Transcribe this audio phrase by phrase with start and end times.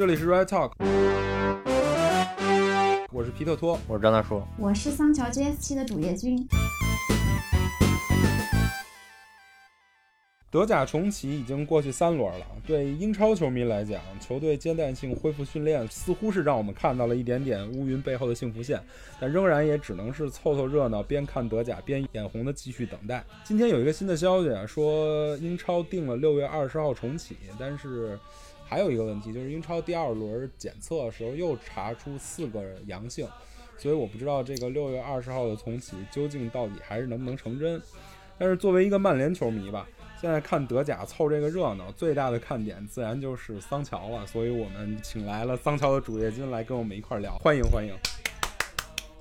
[0.00, 0.72] 这里是 Red Talk，
[3.12, 6.48] 我是皮特托，我是张大叔，我是桑乔 GS 七的主页君。
[10.50, 18.82] 德甲重启已经过去三轮了，对英超球迷来讲，球队阶段性恢复训练似乎是让我们看到了一点点乌云背后的幸福线，
[19.20, 23.22] 但仍然也只能是凑凑热闹，边看德甲边眼红的继续等待。
[23.44, 28.18] 今天有一个新的消息啊，说英超定了六月二十号重启，但是
[28.70, 33.26] 还有一个问题，就是英超第二轮检测的时候又查出四个阳性，
[33.76, 37.82] 所以我不知道这个六月二十号的重启究竟到底还是能不能成真。
[38.38, 39.84] 但是作为一个曼联球迷吧。
[40.20, 48.19] 现在看德甲凑这个热闹，最大的看点自然就是桑乔了，所以我们请来了桑乔的主页君来跟我们一块聊，欢迎欢迎。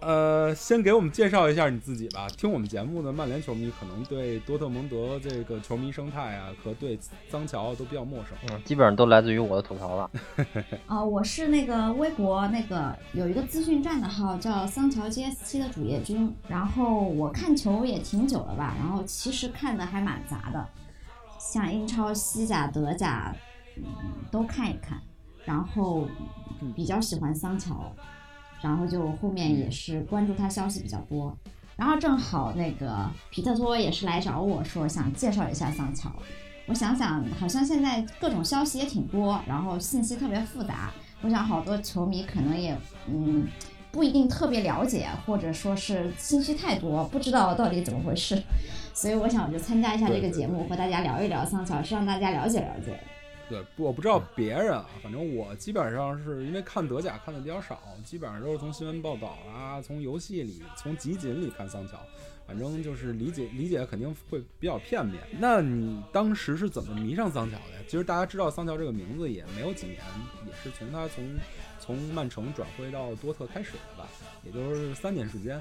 [0.01, 2.27] 呃，先给我们介绍一下你自己吧。
[2.29, 6.97] 听我们节目的曼联球迷可能对多特蒙德这个球迷生态啊，和对
[7.29, 8.37] 桑乔都比较陌生。
[8.49, 10.09] 嗯，基本上都来自于我的吐槽了。
[10.87, 20.65] 哦，我是那个微博那个有一个资讯站的号叫桑乔 GS 七的主页君，然后我看球也挺久了吧，然后其实看的还蛮杂的。
[21.37, 23.35] 像英超、西甲、德甲，
[23.77, 23.83] 嗯，
[24.31, 25.01] 都看一看，
[25.45, 26.07] 然后
[26.75, 27.93] 比较喜欢桑乔，
[28.61, 31.35] 然后就后面也是关注他消息比较多，
[31.75, 36.11] 然后正好那个皮特托也是来找我说想介绍一下桑乔，
[36.67, 43.47] 我想想好像现在各种消息也挺多，然后信息特别复杂，我想好多球迷可能也嗯
[43.91, 48.41] 不一定特别了解，或者说是信息太多，不知道到底怎么回事。
[48.93, 52.99] 所以我想我就参加一下这个节目，和大家聊一聊桑乔，是让大家了解了解。
[53.49, 61.97] 对，我不知道别人啊，反正我基本上是因为看德甲看的比较少，基本上都是从新闻报道啊，从游戏里、从集锦里看桑乔，
[62.45, 65.19] 反正就是理解理解肯定会比较片面。
[65.39, 67.81] 那你当时是怎么迷上桑乔的呀？
[67.87, 69.97] 其实大家知道桑乔这个名字也没有几年，
[70.45, 71.25] 也是从他从
[71.79, 74.07] 从曼城转会到多特开始的吧，
[74.43, 75.59] 也就是三年时间。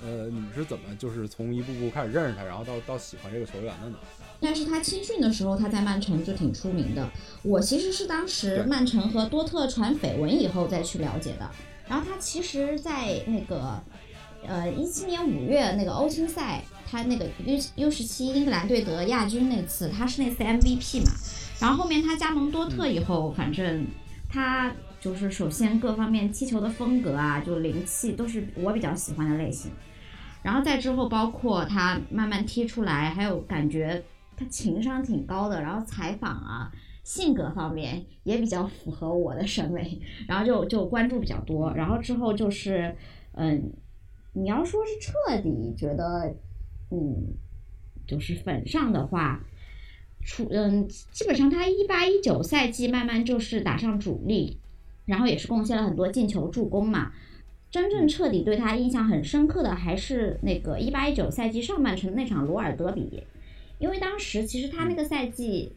[0.00, 3.98] 呃，你是怎么就是从一步步开始认识他，然后到到喜欢这个球员的呢？
[4.40, 7.08] 但是他青训的时候，他在曼城就挺出名的。
[7.42, 11.50] 我其实是当时曼城和多特传绯闻以后再去了解的。
[11.88, 13.82] 然后他其实，在那个
[14.46, 21.10] 呃一七年五月那个欧青赛，他那个 U U 十七英格兰队得亚军那次，他是那次 MVP 嘛。
[21.60, 23.86] 然后后面他加盟多特以后，反正
[24.28, 29.72] 他就是首先各方面踢球的风格啊，就灵气都是我比较喜欢的类型。
[30.42, 34.04] 然后再之后，包括他慢慢踢出来，还有感觉
[34.38, 36.70] 他情商挺高的，然后采访啊，
[37.02, 41.72] 性格方面也比较符合我的审美，然后就就关注比较多。
[41.74, 42.94] 然后之后就是，
[43.32, 43.72] 嗯，
[44.34, 46.36] 你要说是彻底觉得，
[46.90, 47.34] 嗯，
[48.06, 49.44] 就是粉上的话，
[50.22, 54.60] 出嗯，基本上他一八一九赛季慢慢就是打上主力，
[55.06, 57.12] 然后也是贡献了很多进球助攻嘛。
[57.70, 63.24] 真正彻底对他印象很深刻的，还是那个一八一九赛季上半程那场罗尔德比，
[63.78, 65.72] 因为当时其实他那个赛季，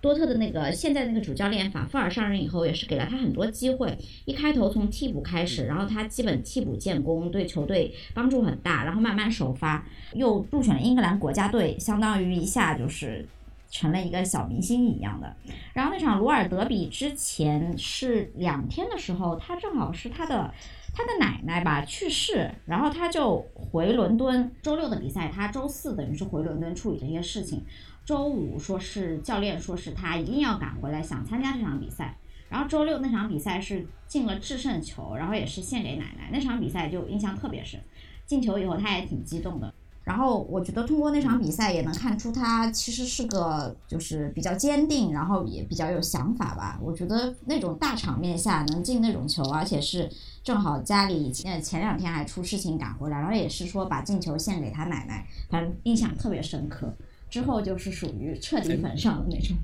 [0.00, 3.96] 多特的那个现在那个主教练法夫尔上任以后，也是给了他很多机会。
[4.24, 8.84] 一开头从替补开始，然后他基本替补建功，对球队帮助很大。
[8.84, 13.26] 然后慢慢首发，又入选了英格兰国家队，相当于一下就是
[13.70, 15.34] 成了一个小明星一样的。
[15.72, 20.52] 然后那场罗尔德比之前是两天的时候，他正好是他的。
[20.96, 24.50] 他的奶奶吧去世，然后他就回伦敦。
[24.62, 27.62] 周六的比赛，他周四等于是回伦敦处理这些事情。
[28.06, 32.16] 周五说是教练说是他一定要赶回来，想参加这场比赛。
[32.48, 36.30] 然后周六那场比赛是进了制胜球，然后也是献给奶奶。
[36.32, 37.78] 那场比赛就印象特别深，
[38.24, 39.74] 进球以后他也挺激动的。
[40.04, 46.78] 然后我觉得通过那场比赛也能看出他其实是个就是比较坚定，然后也比较有想法吧。
[46.80, 50.08] 我觉得那种大场面下能进那种球，而且是
[50.46, 56.94] 正好家里前前两天还出事情赶回来，然后也是说把进球献给他奶奶，反正印象特别深刻。
[57.28, 59.56] 之后就是属于彻底粉上的那种。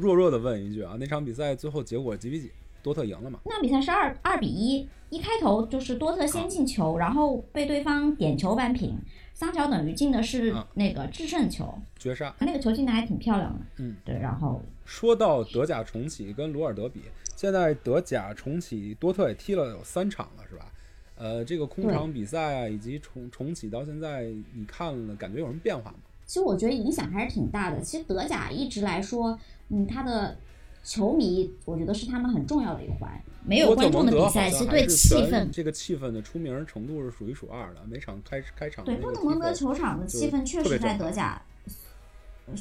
[0.00, 2.50] 弱弱的问一句啊，那场比赛最后结果几比几？
[2.82, 3.38] 多特赢了吗？
[3.44, 8.96] 那场比赛是二二比一，一开头就是多特先进球，然后被对方点球扳平。
[9.34, 12.34] 桑乔等于进的是那个制胜球，绝杀。
[12.38, 13.60] 他那个球进的还挺漂亮的。
[13.78, 14.16] 嗯，对。
[14.16, 17.02] 然后说到德甲重启跟鲁尔德比，
[17.36, 20.72] 现在德甲重启，多特也踢了有三场了，是吧？
[21.16, 25.98] 呃，这个空场比赛啊，以及重重启到现在，你看了感觉有什么变化吗？
[26.24, 27.80] 其实我觉得影响还是挺大的。
[27.80, 29.38] 其实德甲一直来说，
[29.68, 30.36] 嗯，它的。
[30.84, 33.10] 球迷，我觉得是他们很重要的一环。
[33.46, 37.80] 没有观众的比赛，其实对气氛，这个气氛的出名程度是数一数二的。
[37.86, 41.42] 每场开开场，对多特蒙德球场的气氛确实在德甲，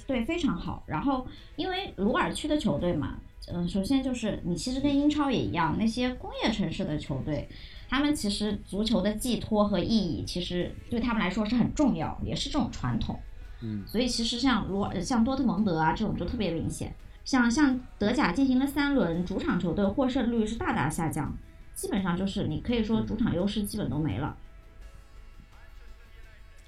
[0.08, 0.84] 对非常好。
[0.88, 1.26] 然后，
[1.56, 3.18] 因为鲁尔区的球队嘛，
[3.48, 7.48] 嗯，首先就是你其实跟英超也一样，那些工业城市的球队，
[7.88, 13.18] 他们其实足球的寄托和意义，其实对他们来说是很重要，也是这种传统。
[13.62, 16.94] 嗯，所以其实像罗像多特蒙德啊这种就特别明显，
[17.24, 21.36] 像像德甲进行了三轮，主场球队获胜率是大大下降，
[21.74, 24.38] 基本上就是你可以说主场优势基本都没了。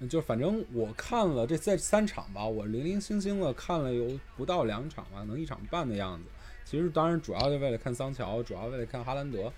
[0.10, 6.26] 就反正我看了这这三场吧，我零零星星的看了有不到两场吧，能一场半的样子。
[6.64, 9.52] 其实当然主要就为了看桑乔，主要为了看哈兰德。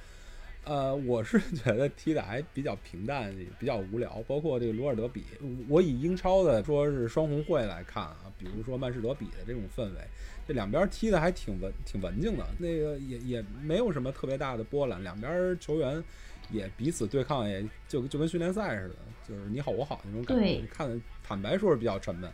[0.67, 4.21] 呃，我是觉得踢的还比较平淡，比较无聊。
[4.27, 5.23] 包括这个罗尔德比，
[5.69, 10.01] 我以英超的说是双红会来看啊，比如说曼市德比的这种氛围，
[10.45, 16.03] 这两边踢的还挺文挺文静的，那个也也没有什么特别大的波澜，两边球员
[16.51, 18.95] 也彼此对抗，也就就跟训练赛似的，
[19.27, 20.61] 就是你好我好那种感觉。
[20.69, 22.29] 看坦白说是比较沉闷。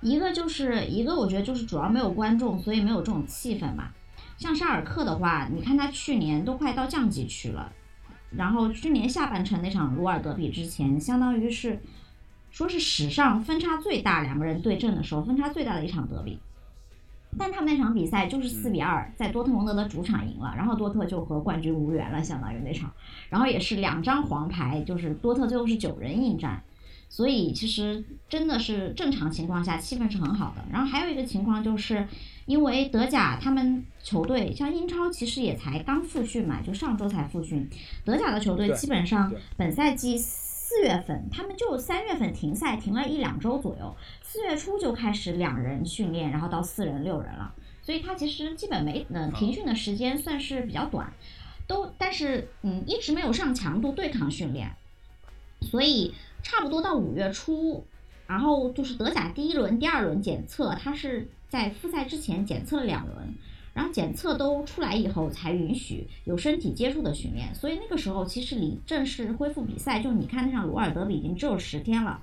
[0.00, 3.92] 一个就是一个，我觉得就是主要没有观众，所以没有这种气氛嘛。
[4.38, 7.72] 像沙尔克的话，你看他去年都快到降级区了，
[8.30, 11.80] 然后去年下半程那场鲁尔德比之前，相当于是
[12.50, 16.38] 说是史上分差最大两个人对阵的时候分差最大的一场德比，
[17.36, 22.92] 但他们那场比赛就是四比二在多特蒙德的主场赢了，然后多特就和冠军无缘了，相当于那场，
[23.28, 26.62] 然后也是两张黄牌，就是多特最后是九人应战。
[27.10, 30.62] 所以其实真的是正常情况下气氛是很好的。
[30.70, 32.06] 然后还有一个情况就是，
[32.48, 37.70] 因为德甲他们球队像英超其实也才刚复训嘛，就上周才复训。
[38.04, 47.54] 德甲的球队基本上本赛季四月份他们就三月份停赛停了一两周左右，四月初就开始两人训练，然后到四人六人了。
[47.82, 51.12] 所以他其实基本没嗯停训的时间算是比较短，
[51.68, 54.72] 都但是嗯一直没有上强度对抗训练，
[55.60, 56.14] 所以。
[56.40, 57.84] 差不多到五月初，
[58.28, 63.34] 然后就是德甲第一轮、第二轮检测，他是在复赛之前检测了两轮，
[63.74, 67.54] 然后检测都出来以后才允许有身体接触的训练。
[67.54, 72.20] 所以那个时候其实离正式恢复比赛，就你看那场罗尔德比已经只有十天了。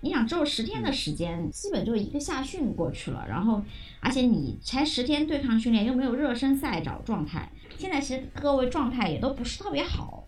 [0.00, 3.62] 你想只有十天的时间，基本就一个夏训过去了，然后
[4.00, 7.50] 而且你才十天对抗训练，又没有热身赛找状态。
[7.76, 10.26] 现在其实各位状态也都不是特别好，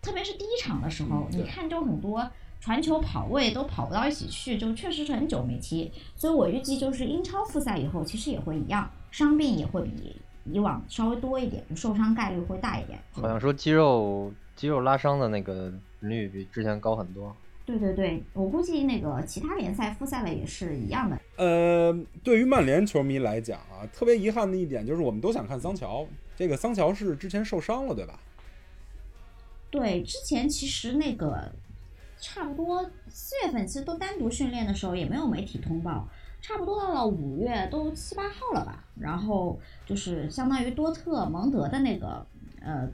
[0.00, 2.30] 特别是第一场的时候，你看就很多。
[2.62, 10.14] 传球跑位都跑不到一起去，就确实是很久没踢，所以我预计就是英超复赛以后，其实也会一样，伤病也会比
[10.44, 12.96] 以往稍微多一点，就受伤概率会大一点。
[13.10, 17.34] 好像说肌肉肌肉拉伤的那个率比之前高很多。
[17.66, 21.20] 对对对，我估计那个其他联赛复赛了也是一样的。
[21.36, 21.92] 呃，
[22.22, 26.06] 对于曼联球迷来讲啊，特别遗憾的一点就是我们都想看桑乔，
[26.36, 28.20] 这个桑乔是之前受伤了，对吧？
[29.68, 31.50] 对，之前其实那个。
[32.22, 36.08] 差不多四月份其实都单独训练的时候也没有媒体通报，
[36.40, 42.24] 差不多到了五月都七八号了吧，然后就是相当于多特蒙德的那个
[42.60, 42.88] 呃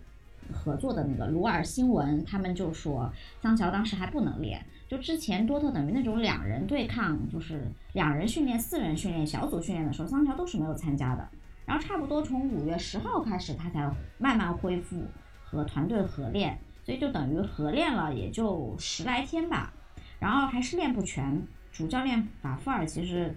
[0.50, 11.28] 合作的那个鲁尔新闻，他们就说桑乔当时还不能练，就之前多特等于那种两人对抗，就是两人训练、四人训练、小组训练的时候，桑乔都是没有参加的，
[11.66, 15.04] 然后差不多从五月十号开始他才慢慢恢复
[15.44, 16.58] 和团队合练。
[16.88, 19.70] 所以就等于合练了也就十来天吧，
[20.18, 21.46] 然后还是练不全。
[21.70, 23.36] 主教练法夫尔其实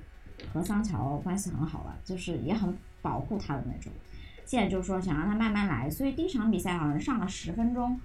[0.54, 3.92] 和桑乔关系很好了，就是也很保护他的那种。
[4.46, 8.00] 现在就是说想让他慢慢来，所以第一场比赛好像上了十分钟，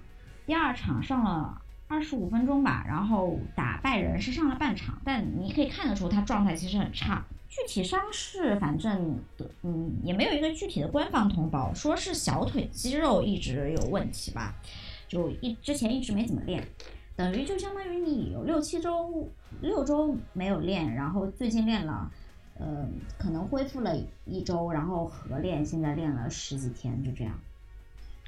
[0.45, 7.23] 第二场上了二十五分钟吧，然后打拜仁是上了半场，但你可以看得出他状态其实很差。
[7.47, 9.17] 具体伤势反正
[9.63, 14.53] 嗯也没有一个具体的官方通报，说是小腿肌肉一直有问题吧。
[15.07, 16.67] 就一之前一直没怎么练，
[17.15, 19.29] 等于就相当于你有六七周
[19.61, 22.11] 六周没有练，然后最近练了，
[22.59, 22.87] 呃，
[23.17, 23.95] 可能恢复了
[24.25, 27.33] 一周，然后合练，现在练了十几天，就这样。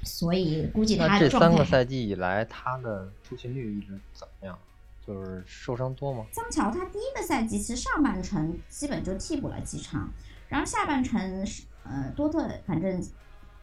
[0.02, 4.58] 所以估计他这三个赛季以来，他的出勤率一直怎么样？
[5.06, 6.24] 就是受伤多吗？
[6.30, 10.08] 桑乔他第一个赛季其实上半程基本就替补了几场，
[10.48, 13.02] 然后下半程是呃多特反正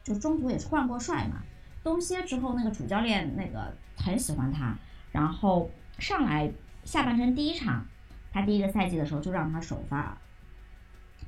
[0.03, 1.41] 就中途也是换过帅嘛。
[1.87, 4.75] 东歇之后，那个主教练那个很喜欢他，
[5.13, 6.51] 然后上来
[6.83, 7.85] 下半程第一场，
[8.29, 10.17] 他第一个赛季的时候就让他首发，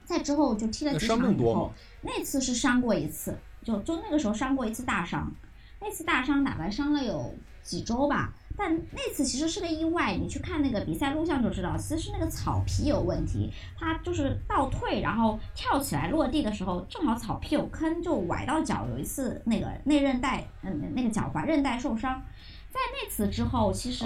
[0.04, 5.32] 在之后就踢了几场以后，那次是伤过一次，就就那个时候伤过一次大伤，
[5.80, 7.34] 那次大伤打完伤了有
[7.70, 8.34] 几周吧。
[8.58, 22.22] 但那次其实是个意外，你去看那个比赛录像就知道，其实是那个草皮有问题，他就是倒退，然后跳起来落地的时候，正好草皮有坑，就崴到脚，有一次那个内韧带，嗯，那个脚踝韧带受伤，
[22.70, 24.04] 在那次之后，其实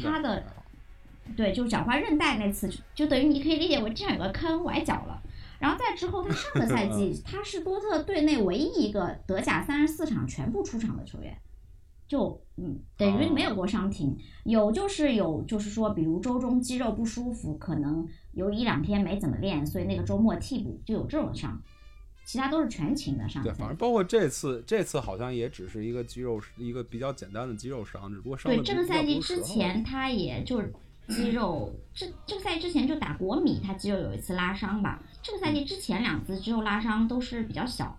[0.00, 0.44] 他的，
[1.36, 5.20] 对，就脚踝韧带那次，就等于你可以理解为这样有个坑崴脚了，
[5.58, 11.36] 然后在之后，他上个赛季 他是多特队内唯一一个德甲三十四场全部出场的球员，
[12.10, 21.62] 就嗯等于没有过伤停，有就是有就是说，比如周中肌肉不舒服，可能有一两天没怎么练，所以那个周末替补就有这种伤，
[22.24, 23.40] 其他都是全勤的伤。
[23.44, 30.60] 对，反正包括这次，这次好像也只是一个肌肉一个比较简单的肌肉伤，只不过伤对这个赛季之前他也就。
[31.08, 35.02] 肌肉这这个赛季之前就打国米，他肌肉有一次拉伤吧。
[35.20, 37.98] 这个赛季之前两次肌肉拉伤都是比较小，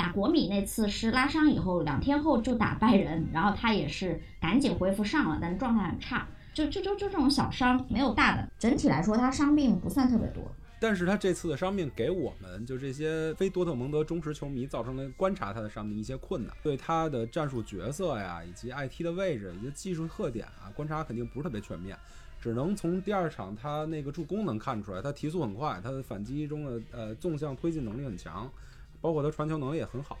[0.00, 6.26] 打国米那次是拉伤以后两天后就打拜仁，然后他也是赶紧恢复上了，但状态很差。
[6.54, 10.42] 就就就就这种小伤没有大的，整体来说他伤病不算特别多。
[10.80, 21.94] 但是他这次的伤病给我们就这些非多特蒙德忠实球迷造成了观察他的伤病一些困难，对他的战术角色呀，以及爱踢的位置，以及技术特点啊，观察肯定不是特别全面。
[22.40, 28.50] 只能从第二场他那个助攻能看出来，他提速很快，他的反击中的呃纵向推进能力很强，
[29.00, 30.18] 包括他传球能力也很好。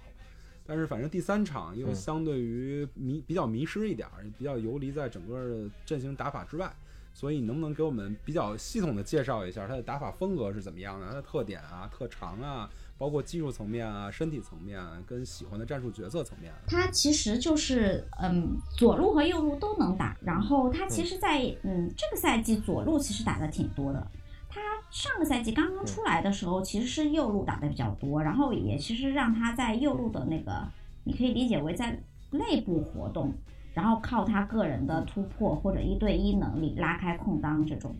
[0.66, 4.08] 但是反正第三场又相对于迷比较迷失一点，
[4.38, 6.72] 比较游离在整个阵型打法之外。
[7.12, 12.70] 所以你能不能给我们比较系统的介绍一下他的打法风格是怎么样的，他的特点啊、特长啊？
[12.96, 20.16] 包括技术层面啊、身体层面跟喜欢的战术角色层面，他其实就是嗯，左路和右路都能打。
[20.20, 24.06] 然后他其实，在嗯这个赛季左路其实打的挺多的。
[24.50, 30.66] 他上个赛季刚刚出来的时候，其实是右路打的比较多，然后也其实让他在右路的那个，
[31.04, 31.96] 你可以理解为在
[32.32, 33.32] 内部活动，
[33.72, 37.94] 然后靠他个人的突破或者一对一能力拉开空当这种。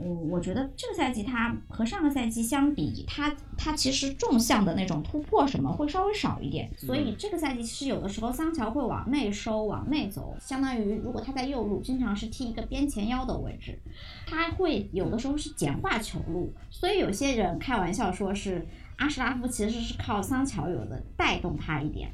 [0.00, 13.78] 我我觉得这个赛季他和上个赛季相比，他他其实纵向的那种突破什么会稍微少一点，所以这个赛季其实有的时候桑乔会往内收、往内走，相当于如果他在右路，经常是踢一个边前腰的位置，
[14.26, 22.10] 他会有的时候是简化球路，所以有些人开玩笑说是阿什拉夫其实是靠桑乔有的带动他一点，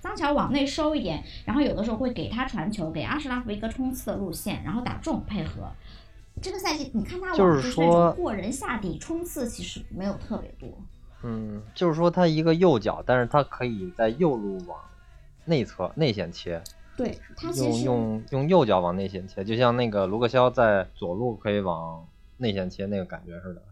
[0.00, 5.70] 桑乔往内收一点，然后有的时候会给他传球，给阿什拉夫一个冲刺的路线，然后打中配合。
[6.42, 10.68] 这个赛季，你看他就是说过人下底冲刺，其实没有特别多。
[11.22, 14.78] 嗯，就是说他一个右脚，但是他可以在右路往
[15.44, 16.62] 内侧内线切。
[16.96, 23.62] 对他用用用右脚往内线切，就像那个卢克肖在左路可以往内线切那个感觉似的。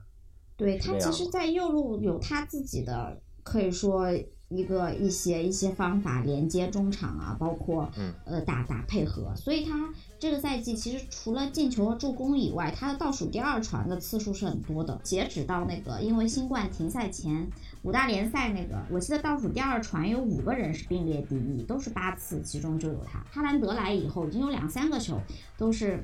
[0.57, 4.09] 对他其实，在右路有他自己的，可以说。
[4.57, 7.91] 一个一些一些方法连接中场啊，包括
[8.25, 14.99] 呃打打配合，所以他这个赛季其实除了进球和助攻以外，他的倒数第二传的次数是很多的。
[15.03, 17.47] 截止到那个因为新冠停赛前
[17.83, 23.19] 五大联赛那个，我记得倒数第二传有五个人是并列第一，都是八次，其中就有他。
[23.31, 25.21] 哈兰德来以后，已经有两三个球
[25.59, 26.03] 都是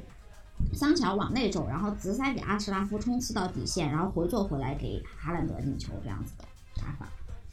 [0.74, 6.44] 桑乔往内走，然后直塞给阿什拉夫冲刺到底线，然后回做回来给哈兰德进球这样子的
[6.76, 7.08] 打法。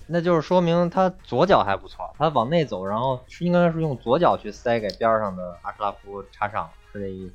[0.07, 7.33] 那就是说明他左脚还不错，他往内走，然后是应该是用左脚去塞给边上的阿什拉夫插上，是这意思？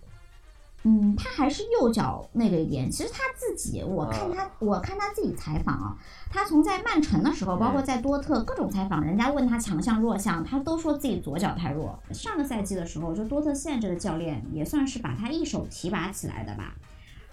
[0.85, 2.91] 嗯，他还是右脚那个一点。
[2.91, 5.97] 其实他自己，我看他，我看他自己采访啊，
[6.29, 11.97] 他从在曼城的时候，包括在多特各种采访，人家问他强项弱项，他都说自己左脚太弱。
[12.11, 16.75] 上个赛季的时候，就多特现在这个教练也算是把他一手提拔起来的吧。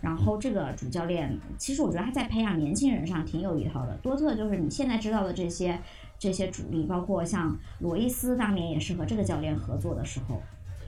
[0.02, 3.96] 然后这个主教练，其实我觉得他在培养年轻人上挺有一套的。
[3.98, 5.80] 多特就是你现在知道的这些
[6.18, 10.42] 这些主力，包括像罗伊斯当年也是和这个教练合作的时候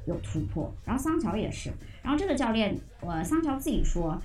[0.05, 1.71] 有突破，然后桑乔也是。
[2.01, 4.19] 然后这个教练，呃，桑乔自己说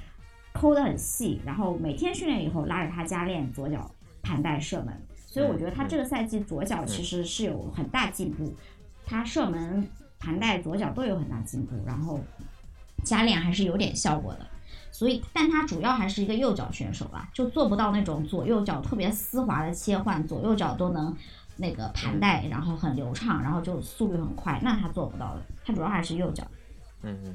[0.52, 3.90] 抠得很细，然后每天训练以后拉着他加练左脚
[4.22, 4.94] 盘带射门，
[5.26, 8.54] 所以我觉得他这个赛季左脚其实是有很大进步，
[9.04, 9.86] 他射门
[10.18, 12.20] 盘带左脚都有很大进步，然后
[13.04, 14.46] 加练还是有点效果的。
[14.98, 21.14] 所以，但他主要还是一个右脚选手吧，就做不到那种左右脚特别丝滑的切换，左右脚都能
[21.56, 25.42] 那个盘带，然后很流畅，然后就速率很快，那他做不到的。
[25.62, 26.42] 他主要还是右脚。
[27.02, 27.34] 嗯嗯。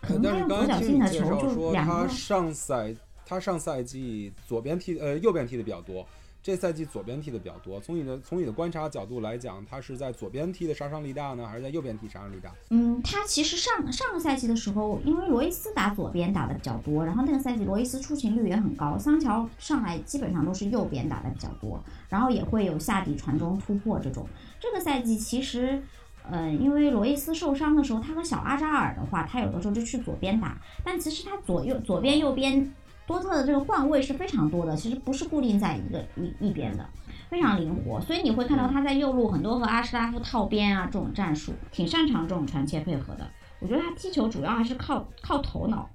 [0.00, 1.92] 可能他用左脚进的球就两个。
[1.92, 2.92] 他上赛
[3.24, 6.04] 他上赛季左边踢呃右边踢的比较多。
[6.42, 12.52] 这赛季左边踢的比较多，从你的从你的观察角度来讲，他是在左边踢的杀伤力大呢，还是在右边踢杀伤力大？
[12.70, 24.26] 嗯，他其实上上个赛季的时候，因为罗伊斯打左边打的比较多，然后那个赛季罗伊斯出勤率也很高，桑乔上来基本上都是右边打的比较多，然后也会有下底传中突破这种。
[24.58, 25.80] 这个赛季其实，
[26.28, 32.74] 嗯，因为罗伊斯受伤的时候，他和小阿扎尔的话，他有的时候就去左边打，但其实他左右左边右边。
[33.06, 36.88] 多特的这个换位是非常多的，其实不是固定在一个一一边的，
[37.28, 38.00] 非常灵活。
[38.00, 43.28] 所以你会看到他在右路很多和阿什拉夫套边啊这种战术，挺擅长这种传切配合的。
[43.60, 45.88] 我觉得他踢球主要还是靠靠头脑，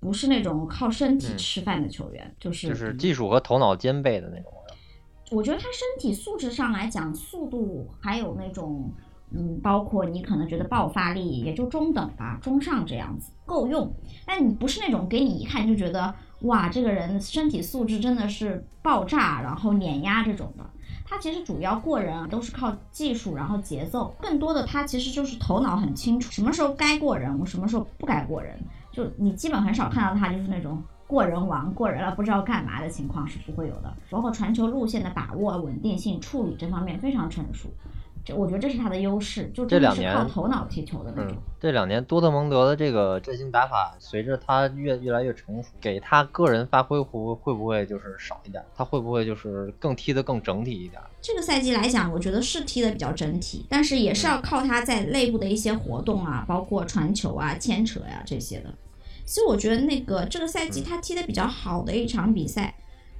[0.00, 4.52] 不是那种靠身体嗯吃饭的球员，就是就是嗯技术和头脑兼备的那种。
[5.32, 8.92] 我觉得他身体素质上来讲，速度还有那种，
[9.36, 13.92] 嗯，包括你可能觉得爆发力也就中等吧，中上这样子够用。
[14.24, 20.64] 但你不是那种给你一看就觉得哇，这个人身体素质真的是爆炸，然后碾压这种的。
[21.08, 28.58] 他其实主要过人啊，都是靠技术，然后节奏，更多的他其实就是头脑很清楚，什么时候该过人，我什么时候不该过人。
[28.90, 33.94] 就你基本很少看到他就是那种过人王过人了不知道干嘛的情况是不会有的。
[34.10, 37.68] 包括传球路线的把握、稳定性、处理这方面非常成熟，
[38.26, 48.60] 这我觉得这是他的优势，就这两年靠头脑踢球的那种嗯。，这两年多特蒙德的这个阵型打法，随着他越越来越成熟，给他个人发挥会不会会不会就是少一点？
[48.74, 51.00] 他会不会就是更踢得更整体一点？
[51.22, 58.74] 这个赛季来讲，我觉得是踢得比较整体，但是也是要靠他在内部的一些活动啊，包括传球啊、牵扯呀、这些的。
[59.24, 62.74] 其实我觉得那个这个赛季他踢得比较好的一场比赛，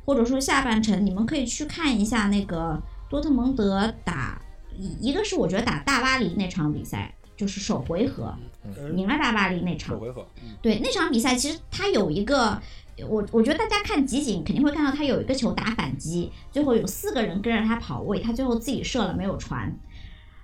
[0.04, 4.40] 或者说下半程，你们可以去看一下那个多特蒙德打
[4.78, 12.61] 一一个是我觉得打大巴黎那场比赛，就是首回合嗯赢了大巴黎那场首，回合，嗯对那场比赛，其实他有一个，
[13.09, 19.73] 我我觉得大家看集锦肯定会看到他有一个球打反击，最后有四个人跟着他跑位，他最后自己射了没有传，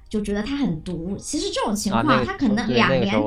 [0.09, 1.17] 就觉得他很毒。
[1.19, 3.23] 其实这种情啊，况，那个他可能两年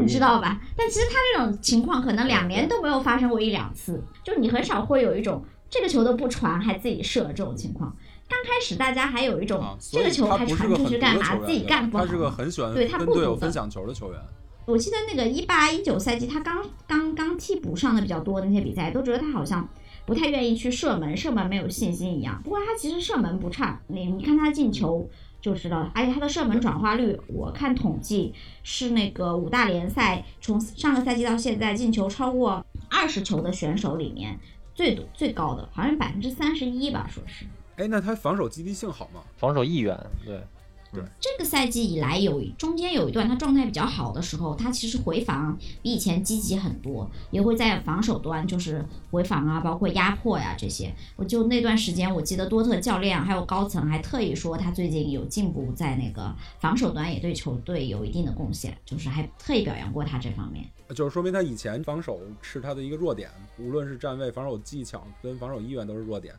[0.00, 0.60] 你知道吧？
[0.76, 7.96] 但其实他这种情况可能两年都没有发生过一两次，就你很少会有一种这个球都不传还自己射这种情况。
[8.28, 12.04] 刚开始大家还有一种、啊，这个球还传出去干嘛，自己干不好。
[12.04, 14.20] 他是个很喜欢对他不毒的队友分享球的球员。
[14.64, 19.68] 我记得那个一八一九赛季，他刚刚刚替补上的比较多的那些比赛，都觉得他好像
[20.04, 22.40] 不太愿意去射门，射门没有信心一样。
[22.42, 25.08] 不过他其实射门不差，你你看他进球
[25.40, 34.36] 就知道了，而且他的射门转化率，我看统计是那个五大联赛从上个赛季到现在进球超过二十球的选手里面
[34.74, 37.46] 最多最高的，好像百分之三十一吧，说是。
[37.76, 39.22] 哎，那他防守积极性好吗？
[39.36, 50.90] 防守意愿，对，这个赛季以来有中间有一段他状态比较好的时候，他其实回防比以前积极很多，也会在防守端就是回防啊，包括压迫呀、这些。
[51.16, 60.64] 我就那段时间，我记得多特教练还有高层还特意说他最近有进步，在那个防守端也对球队有一定的贡献，就是还特意表扬过他这方面。
[60.94, 66.34] 就是说明他以前防守是他的一个弱点，无论是站位、防守技巧跟防守意愿都是弱点。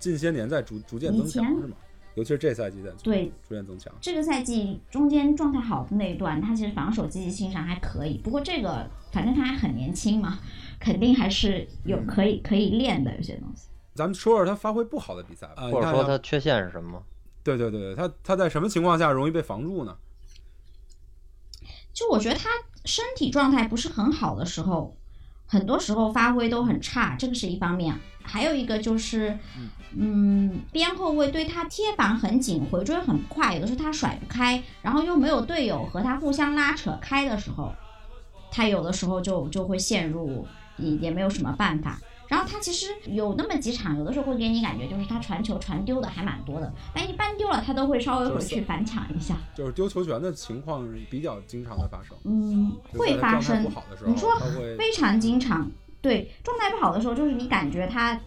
[0.00, 1.76] 近些年在逐逐渐增强是吗？
[2.16, 3.92] 尤其是这赛季在对逐渐增强。
[4.00, 10.40] 这个赛季中间状态好的那一段，他其实防守积极性上还可以，不过这个反正他还很年轻嘛，
[10.80, 13.68] 肯定还是有可以可以练的有些东西。
[13.94, 17.00] 咱们说说他发挥不好的比赛吧，呃，或者说他缺陷是什么？
[17.44, 19.96] 对对对对，他他在什么情况下容易被防住呢？
[21.92, 22.48] 就我觉得他
[22.84, 24.96] 身体状态不是很好的时候，
[25.46, 27.94] 很多时候发挥都很差，这个是一方面。
[28.30, 29.36] 还有一个就是，
[29.96, 37.72] 嗯，边后卫对他贴板很紧，回追很快，有的时候他甩不开，然后又没有队友和他互相拉扯开的时候，
[38.52, 41.98] 他有的时候就就会陷入也也没有什么办法。
[42.28, 49.34] 然后他其实有那么几场，有的时候会给你感觉就是他传球传丢的还蛮多的，但一般丢了他都会稍微回去反抢一下。
[49.52, 53.70] 就是丢球权的情况比较经常的发生，嗯，会发生不。
[53.70, 54.30] 好的时候，你说
[54.78, 55.68] 非常经常。
[56.02, 58.18] 对，状态不好的时候，就是你感觉他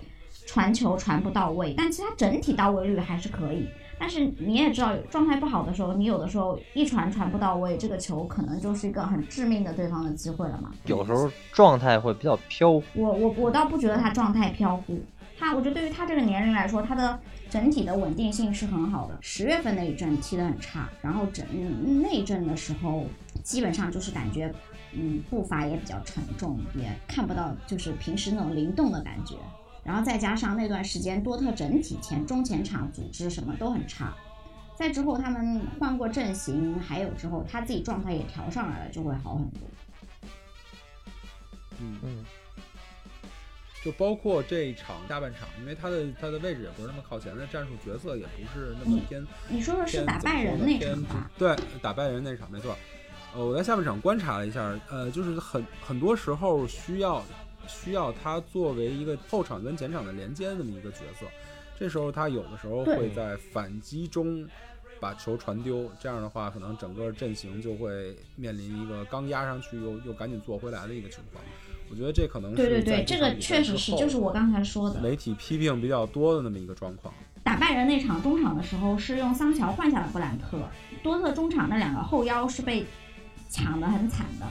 [0.46, 3.68] 传球传不到位，但其实他整体到位率还是可以。
[4.00, 10.72] 但是你也知道，状态不好的时候，你有的时候一传传不到位，这个球可能就是一个很致命的对方的机会了嘛。
[10.86, 12.84] 有时候状态会比较飘忽。
[12.96, 15.00] 我我我倒不觉得他状态飘忽，
[15.40, 17.18] 他我觉得对于他这个年龄来说，他的
[17.50, 19.18] 整体的稳定性是很好的。
[19.22, 21.46] 十月份那一阵踢得很差，然后整
[22.02, 23.06] 那一阵的时候，
[23.42, 24.54] 基本上就是感觉，
[24.96, 29.36] 嗯，步伐也比较沉重，也看不到就是平时那种灵动的感觉。
[29.84, 34.16] 然后再加上那段时间多特整体前中前场组织什么都很差，
[34.78, 39.60] 在之后他们换过阵型，还有之后他自己状态也调上来了，就会好很多。
[41.82, 42.26] 嗯，嗯，
[43.84, 51.32] 就包括这一场下半场，因为他的他的位置也不是那么靠前的，战术角色也不是那么偏你说的是打怎么说拜仁那场吧？
[51.38, 52.74] 对，打败人那场没错。
[53.36, 57.24] 呃，我在下半场观察了一下，呃，就是很很多时候需要
[57.68, 61.26] 需要他作为一个后场跟前场的连接的那么一个角色，
[61.80, 64.48] 这时候他有的时候会在反击中
[65.00, 71.44] 把球传丢，这样的话可能整个阵型就会面临一个刚压上去又又赶紧做回来的一个情况。
[71.90, 77.14] 我觉得这可能是对对对，这这个确实是，就是我刚才说的，媒体批评比较多的那么一个状况。
[77.44, 80.58] 打拜仁那场中场的时候是用桑乔换下了布兰特，
[81.04, 82.86] 多特中场那两个后腰是被
[83.54, 84.48] 抢得很惨的，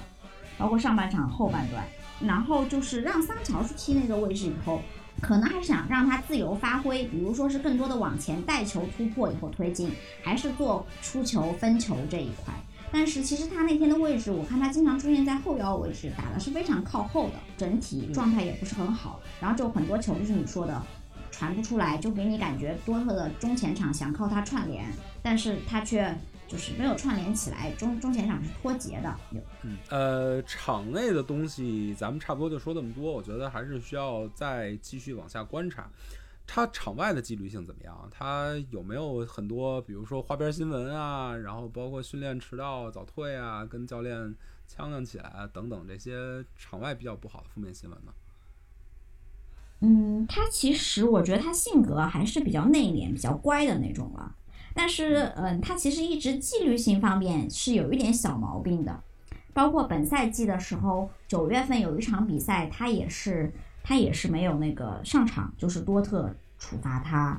[0.57, 1.85] 包括上半场后半段，
[2.21, 4.81] 然后就是让桑乔去踢那个位置以后，
[5.21, 9.91] 可能还是想让他自由发挥，比如说是更多的往前带球突破以后推进，
[10.23, 12.55] 还是做出球分球这一块。
[12.93, 19.21] 但是其实他那天的位置，我看他经常出现在后腰位置，打的是非常靠后的，整体状态也不是很好。
[19.41, 20.81] 然后就很多球就是你说的
[21.33, 24.85] 传不出来，就给你感觉多特的中前场想靠他串联，
[25.23, 26.15] 但是他却
[26.53, 29.17] 就是没有串联起来，中中前场是脱节的。
[29.31, 35.91] 有嗯，呃，场内的东西咱们差不多就说这么多，我觉得还是需要再继续往下观察。
[36.47, 38.07] 他场外的纪律性怎么样？
[38.11, 44.35] 他有没有很多，比如说花边新闻啊，然后包括训练迟到、早退啊，跟教练
[44.69, 48.13] 呛呛起来啊等等这些场外比较不好的负面新闻呢？
[49.81, 54.37] 嗯，他其实我觉得他性格还是比较内敛、比较乖的那种了。
[54.75, 59.03] 但是，嗯，他其实一直纪律性方面是有一点小毛病的。
[59.55, 67.39] 包括本赛季的时候，九月份有一场比赛，他也是他也是没有那个上场，就是多特处罚他，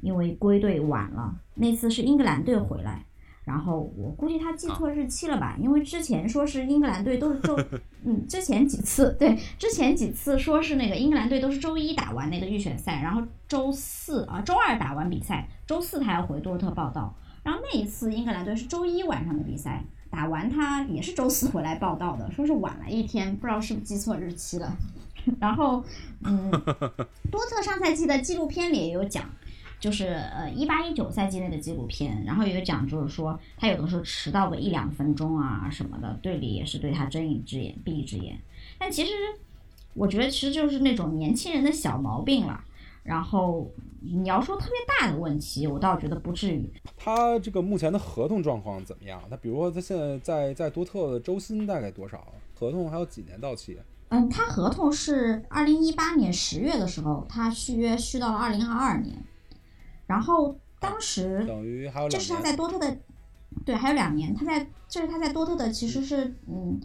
[0.00, 1.38] 因为归队晚了。
[1.54, 3.04] 那次是英格兰队回来，
[3.44, 7.58] 然后我估计他记错日期了吧，因为之前说是英格兰队都是周，
[8.04, 17.14] 嗯，之前几次对，之前几次说是那个英格兰队都是周一打完那个预选赛，然后周四啊周二打完比赛，周四他要回多特报道。
[17.42, 24.70] 然后那一次英格兰队是周一晚上的比赛，打完他也是周四回来报道的，说是晚了一天，不知道是不是记错日期了。
[25.40, 25.82] 然后，
[26.22, 26.50] 嗯，
[27.30, 29.24] 多特上赛季的纪录片里也有讲，
[29.80, 38.38] 就是呃一八一九赛季那个纪录片，然后也有讲，就是说他有的时候迟到个一两分钟啊什么的，队里也是对他睁一只眼闭一只眼。
[38.78, 39.10] 但其实
[39.94, 42.62] 我觉得其实就是那种年轻人的小毛病了。
[43.02, 43.68] 然后
[44.02, 46.70] 你要说特别大的问题，我倒觉得不至于。
[46.98, 49.20] 他这个目前的合同状况怎么样？
[49.30, 52.32] 他比如说他现在在在多特的周薪大概多少？
[52.54, 53.78] 合同还有几年到期？
[54.10, 59.16] 嗯，他合同是二零一八年十月的时候，他续约续到了二零二二年。
[60.10, 62.98] 然后当时等于还有这是他在多特的，
[63.64, 64.34] 对，还有两年。
[64.34, 66.80] 他在这是他在多特的，其实是嗯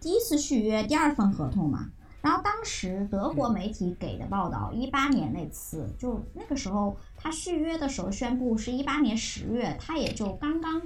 [0.00, 1.90] 第一次续约，第二份合同嘛。
[2.22, 10.80] 然后当时德国媒体给的报道，一八年那次就那个时候他续约的时候宣布是一八年十月，他也就刚刚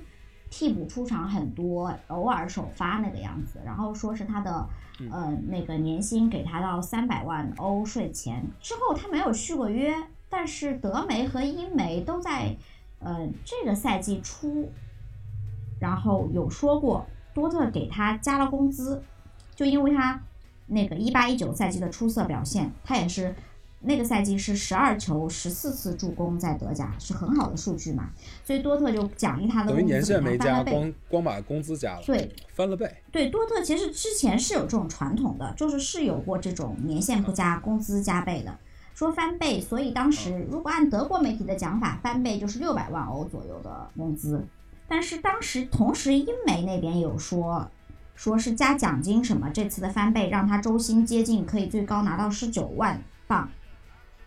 [0.49, 3.61] 替补出场很多，偶尔首发那个样子。
[3.63, 4.67] 然后说是他的
[5.13, 9.95] 呃那个年薪给他到三百万欧税前，之后他没有续过约。
[10.29, 12.57] 但是德媒和英媒都在
[13.01, 14.71] 呃这个赛季初，
[15.81, 19.03] 然后有说过多特给他加了工资，
[19.55, 20.23] 就因为他。
[20.71, 23.35] 那个一八一九赛季的出色表现，他也是
[23.81, 28.11] 那个赛季是十二球十四次助攻在德甲是很好的数据嘛，
[28.45, 30.63] 所以多特就奖励他的等于年限没加。
[30.63, 32.87] 光光把工资加了，对翻了倍。
[33.11, 38.59] 对，多特其实之前是有这种传统的，就是是有过这种年限不加工资加倍的，
[38.99, 39.61] 说翻倍。
[39.61, 44.45] 所以当时如果按德国媒体的讲法，翻倍就是六百万欧左右的工资。
[44.89, 47.71] 但是当时同时英媒那边有说。
[48.17, 53.49] 说是加奖金什么，这次的翻倍让他周薪接近可以最高拿到十九万镑，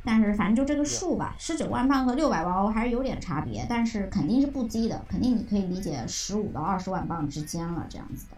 [0.06, 8.38] 但是反正就这个数吧，十九万镑和六百万欧还是有点差别，但是肯定是不低的，肯定你可以理解十五到二十万镑之间了这样子的。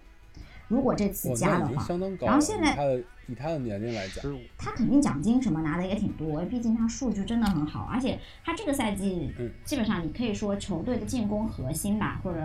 [0.67, 1.87] 如果这次加的话，
[2.21, 4.23] 然后现在以他的年龄来讲，
[4.57, 9.31] 他肯定奖金什么拿的也挺多，毕竟他数据真的很好，而且他这个赛季
[9.63, 12.39] 基本上你可以说球队的进攻核心吧，或者。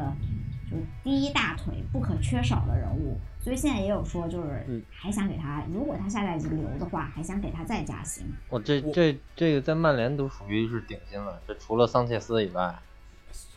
[0.70, 8.26] 就是第一大腿不可缺少的人物，所以现在也有说，就是还想给他，如果他下赛季留的话，还想给他再加薪。
[8.50, 12.78] 我这这这个在曼联都属于是顶薪了，这除了桑切斯以外，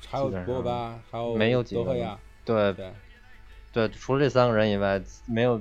[0.10, 2.18] 还有博格巴，还有没有几个？
[2.46, 2.94] 对对
[3.74, 5.60] 对，除了这三个人以外，没有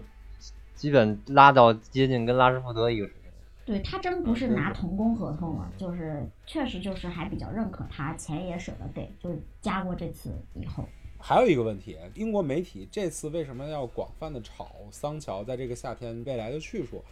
[0.80, 3.30] 基本拉到接近跟拉什福德一个水平。
[3.66, 10.82] 对他真不是拿童工合同了，就是确实就是还比较认可他，钱也舍得给，就是加过这次以后。
[11.18, 17.04] 还有一个问题，英国媒体这次为什么要广泛的炒桑乔在这个夏天未来的去处？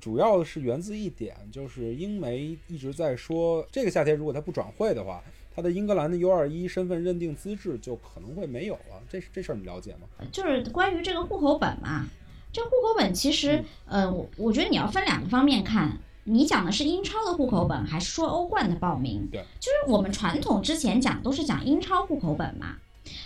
[0.00, 5.22] 主要是源自一点，就是英媒一直在说，这个夏天如果他不转会的话，
[5.54, 9.00] 他的英格兰的 U21 身份认定资质就可能会没有了。
[9.08, 10.08] 这这事儿你了解吗？
[10.32, 12.04] 就是关于这个户口本嘛，
[12.52, 19.26] 这户口本其实，呃，我我觉得你要分两个方面看，你讲的是英超的户口本，还是说欧冠的报名？
[19.32, 22.76] 对，就是我们传统之前讲都是讲英超户口本嘛。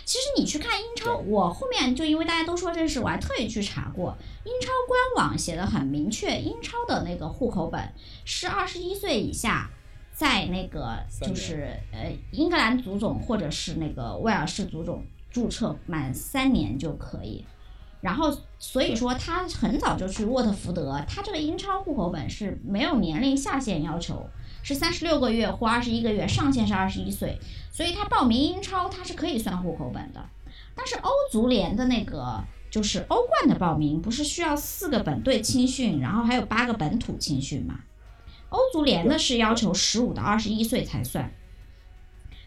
[0.05, 7.93] 其实你去看英超，我后面就因为大家都说这事，我还特意去查过，英超官网写的很明确，英超的那个户口本
[8.25, 9.69] 是二十一岁以下，
[10.11, 17.45] 在那个就是呃英格兰足总或者是那个威尔士足总注册满三年就可以。
[18.01, 24.29] 然后所以说他很早就去沃特福德，他这个英超户口本是没有年龄下限要求，
[24.63, 27.39] 是三十六个月或二十一个月，上限是二十一岁，
[27.71, 30.23] 所以他报名英超他是可以算户口本的。
[30.75, 37.79] 但是欧足联的那个就是欧冠的报名，不是需要四个本队青训，然后还有八个本土青训嘛？
[38.49, 41.31] 欧足联的是要求十五到二十一岁才算。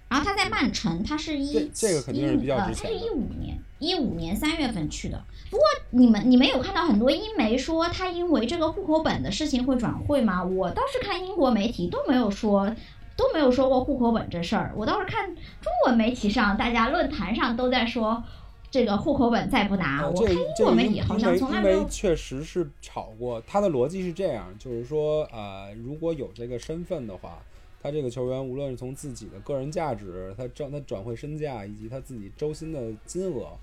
[0.09, 5.21] 然后他在曼城，他是一这这个肯定是比较呃，值钱的他是一五年一五年三月份去的。
[5.51, 10.45] 不过你们你们有看到很多英媒说他因为这个户口本的事情会转会吗？
[10.45, 12.73] 我倒是看英国媒体都没有说
[13.17, 14.73] 都没有说过户口本这事儿。
[14.77, 18.23] 我倒是看中文媒体上大家论坛上都在说
[18.71, 20.03] 这个户口本再不拿。
[20.03, 27.43] 呃我看英国媒体好像从来没有确实是炒过，他的逻辑是这样，就是说，呃，如果有这个身份的话，
[27.83, 33.59] 他这个球员无论是从自己的个人价值，他转他转会身价以及他自己周薪的金额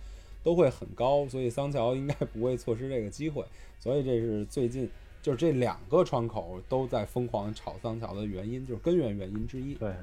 [0.47, 3.43] 都会很高，所以桑乔应该不会错失这个机会，
[3.81, 4.89] 所以这是最近
[5.21, 9.75] 就是这两个窗口都在疯狂炒桑乔的原因，就是根源原因之一。
[9.75, 9.93] 对，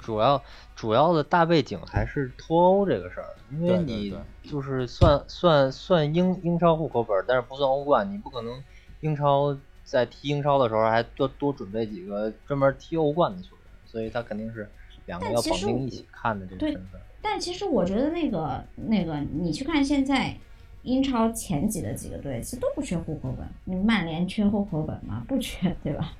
[0.00, 0.42] 主要
[0.74, 4.12] 主要的大背景还是脱欧这个事儿，因为你
[4.42, 8.60] 就是算算算英英超户口本，但是不算欧冠，你不可能
[9.02, 14.68] 英超在踢英超的时候还多多准备几个专门踢欧冠的球员，所以他肯定是
[15.06, 17.00] 两个要绑定一起看的这个身份。
[17.22, 20.36] 但其实我觉得那个那个，你去看现在
[20.82, 23.46] 英超前几的几个队，其实都不缺户口本。
[23.64, 25.24] 你曼联缺户口本吗？
[25.28, 26.12] 不缺， 对吧？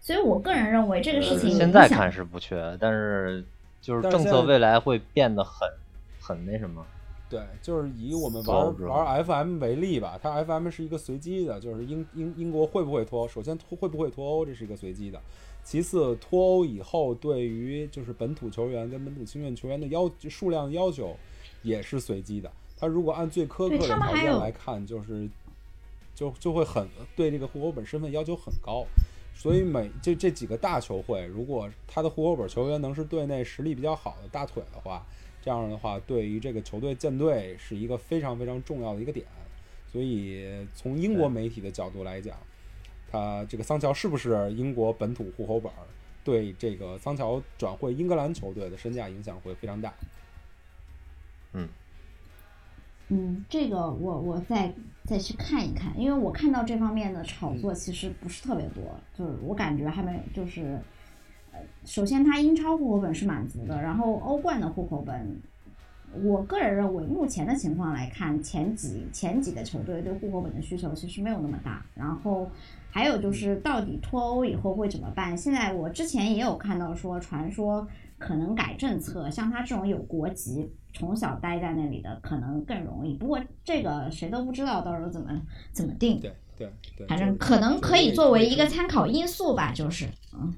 [0.00, 3.44] 所以我个人认为这个事情现在看是不缺，但是
[3.80, 5.68] 就是政策未来会变得很
[6.20, 6.86] 很那什么。
[7.28, 13.28] 对，就是以我们玩玩 FM 为例吧，它 FM 是一个随机的，就是英英英国会不会脱欧？
[13.28, 15.18] 首先脱会不会脱欧，这是一个随机的。
[15.64, 21.16] 其次，脱欧以后对于就是本土球员跟本土青训球员的要数量要求
[21.62, 22.52] 也是随机的。
[22.76, 25.26] 他如果按最苛刻的条件来看，就是
[26.14, 28.84] 就就会很对这个户口本身份要求很高。
[29.34, 35.04] 所以每这这几个大球会，如果他的户口本球员能是队内实力比较好的大腿的话，
[35.42, 39.26] 这样的话，对于这个球队建队是一个非常非常重要的一个点。
[39.90, 42.36] 所以从英国媒体的角度来讲，
[43.14, 45.70] 他这个桑乔是不是英国本土户口本，
[46.24, 49.94] 对这个桑乔转会英格兰球队的身价影响会非常大。
[51.52, 51.68] 嗯
[53.10, 54.74] 嗯，这个我我再
[55.04, 58.82] 再去看一看，因为我看到这方面的炒作其实不是特别多，
[59.16, 60.80] 就是我感觉还没就是，
[61.52, 65.40] 呃，首先他英超户口本是满足的，然后欧冠的户口本，
[66.22, 72.50] 我个人认为目前的情况来看，前几前几个球队对户口本的需求其实没有那么大，然后
[72.90, 75.36] 还有就是到底脱欧以后会怎么办？
[75.36, 77.86] 现在我之前也有看到说传说
[78.18, 80.70] 可能改政策，像他这种有国籍。
[80.96, 85.28] 从小待在那里的可能更容易，不过这个谁都不知道到时候怎么
[85.72, 90.54] 怎么定，对对对，反正可能可以作为一个参考因素吧，就是嗯，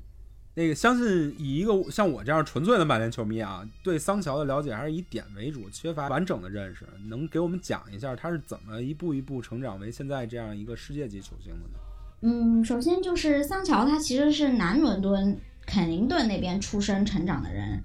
[0.58, 6.86] 那个相信以一个像我这样纯粹的曼联球迷啊，对桑乔的了解还是以点为主，缺乏完整的认识。
[7.08, 11.78] 能给我们讲一下他是怎么一步一步成长为现在这样一个世界级球星的呢？
[12.22, 17.78] 嗯，首先就是桑乔，他其实是南伦敦肯宁顿那边出生成长的人，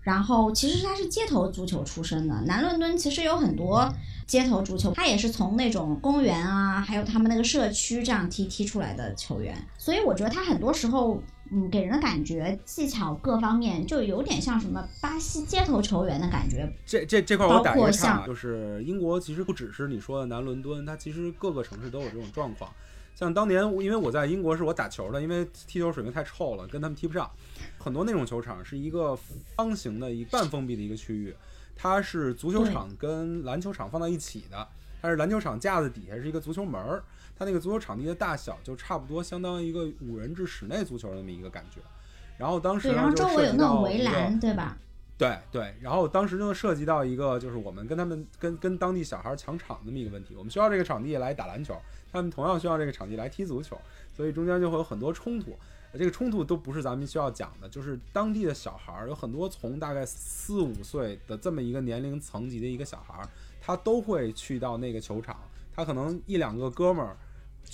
[0.00, 2.40] 然后其实他是街头足球出身的。
[2.46, 3.86] 南伦敦其实有很多
[4.26, 11.22] 街头足球，他也是从那种公园啊，还有他们那个社区这样踢踢出来的球员，所以我觉得他很多时候。
[11.50, 22.70] 嗯，给人的感觉技巧各方面就有点像什么巴西街头球员的感觉，这这这块我打一包括个岔啊，像就是英国其实不只是你说的南伦敦，它其实各个城市都有这种状况。
[23.14, 27.30] 像当年，因为我在英国是我打球的，因为踢球水平太臭了，跟他们踢不上。
[27.78, 29.16] 很多那种球场是一个
[29.54, 31.32] 方形的一半封闭的一个区域，
[31.76, 34.66] 它是足球场跟篮球场放在一起的，
[35.00, 37.04] 它是篮球场架子底下是一个足球门儿，
[37.36, 41.80] 它那个足球场地的大小就差不多相当于一个五人制室内足球的那么一个感觉。
[42.36, 44.76] 然后当时然后周围有那围栏，对吧？
[45.16, 50.34] 对对，然后当时就涉及到一个，就是我们跟他们跟跟当地小孩抢场那么一个问题。
[50.36, 53.80] 我们需要这个场地来打篮球，他们同样需要这个场地来踢足球，
[54.12, 55.56] 所以中间就会有很多冲突。
[55.96, 63.28] 这个冲突都不是咱们需要讲的，就是当地的小孩儿有很多从大概四五岁的这么一个年龄层级的一个小孩儿，
[63.60, 65.36] 他都会去到那个球场，
[65.72, 67.16] 他可能一两个哥们儿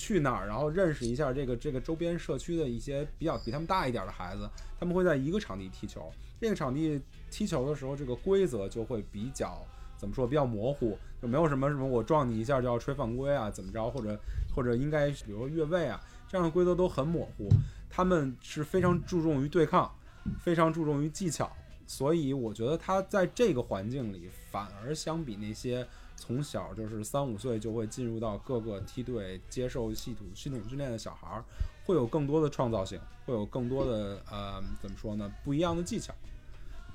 [0.01, 6.11] 去那儿，然后认识一下这个这个周边社区的一些比较比他们大一点的孩子，他们会在一个场地踢球。
[6.41, 6.99] 这个场地
[7.31, 9.63] 踢球的时候，这个规则就会比较
[9.99, 14.19] 怎么说，比较模糊，就没有什么什么我撞你一下就要吹犯规啊，怎么着，或者
[14.57, 17.47] 或者应该比如说越位啊，这样的规则都很模糊。
[17.91, 19.93] 他们是非常注重于对抗，
[20.41, 21.53] 非常注重于技巧，
[21.87, 25.87] 所以我觉得他在这个环境里，反而相比那些
[26.21, 31.43] 从小就是三五岁就会进入到各个梯队接受系统系统训练的小孩儿，
[31.87, 35.33] 会有更多的创造性，会有更多的呃怎么说呢？
[35.43, 36.13] 不一样的技巧。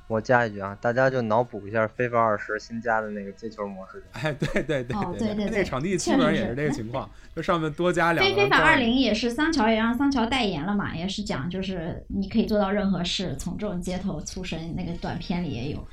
[0.08, 4.04] 我加一句啊，大家就脑补一下 FIFA 二十新加的那个接球模式。
[4.12, 8.46] 哎，对对对哦对对对那个场地基本上也是这个情况，就上面多加两非个盖儿。
[8.46, 15.84] 非法二零也是桑乔也让桑乔代言了嘛，也是讲就是你可以做到任何事，从这种街头出身，那个短片里也有。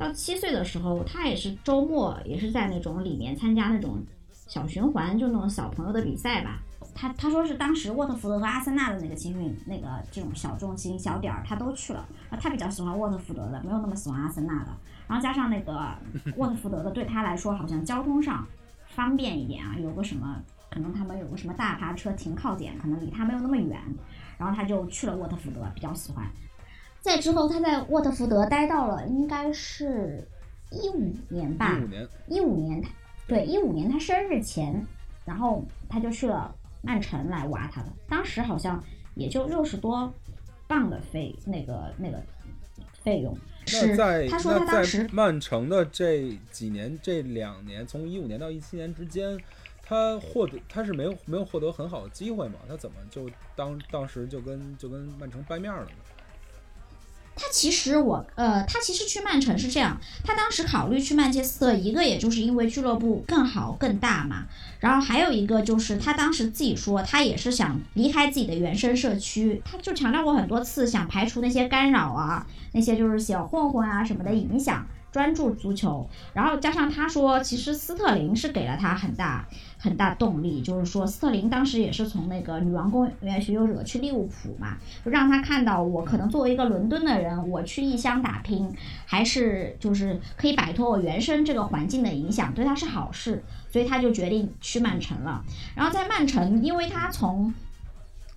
[0.00, 6.62] 到七岁的时候，他也是周末也是在那种里面参加那种小循环，就那种小朋友的比赛吧。
[6.94, 14.70] 他他说是当时沃特福德和阿森纳的那个青训那个这种小重心小点儿他都去了，啊他比较喜欢沃特福德的，没有那么喜欢阿森纳的。
[15.06, 15.94] 然后加上那个
[16.36, 18.46] 沃特福德的对他来说好像交通上
[18.86, 23.78] 方便一点啊，有个什么可能他们有个什么大巴车停靠点，可能离他没有那么远，
[24.38, 26.26] 然后他就去了沃特福德，比较喜欢。
[27.00, 30.26] 再之后他在沃特福德待到了应该是
[30.70, 32.90] 一五年吧，一五年，一五年他
[33.26, 34.86] 对一五年他生日前，
[35.24, 38.82] 然后他就去了曼城来挖他的，当时好像
[39.14, 40.12] 也就六十多
[40.68, 42.22] 磅的费那个那个
[43.02, 43.36] 费用。
[43.66, 49.38] 是那在他说他那在当时曼城的这几年这两年，从一五年到一七年之间，
[49.82, 52.58] 他获得他是没有没有获得很好的机会嘛？
[52.68, 55.90] 他怎么就当当时就跟就跟曼城掰面了呢？
[57.40, 64.44] 他其实我呃，他其实去曼城是这样，他当时考虑去曼彻斯特，一个也就是因为俱乐部更好更大嘛，
[64.78, 76.08] 然后还有一个就是他当时自己说，他也是想离开自己的原生社区，他就强调过很多次，想排除那些干扰啊，那些就是小混混啊什么的影响，专注足球。
[76.32, 88.74] 然后加上他说，其实斯特林是给了他很大很大动力，就是说斯特林当时也是从那个女王公园巡游者去利物浦嘛，就让他看到我可能作为一个伦敦的人，我去异乡打拼，
[89.06, 95.44] 还是就是可以摆脱我原生这个环境的影响，对他是好事，所以他就决定去曼城了。
[95.74, 97.52] 然后在曼城，因为他从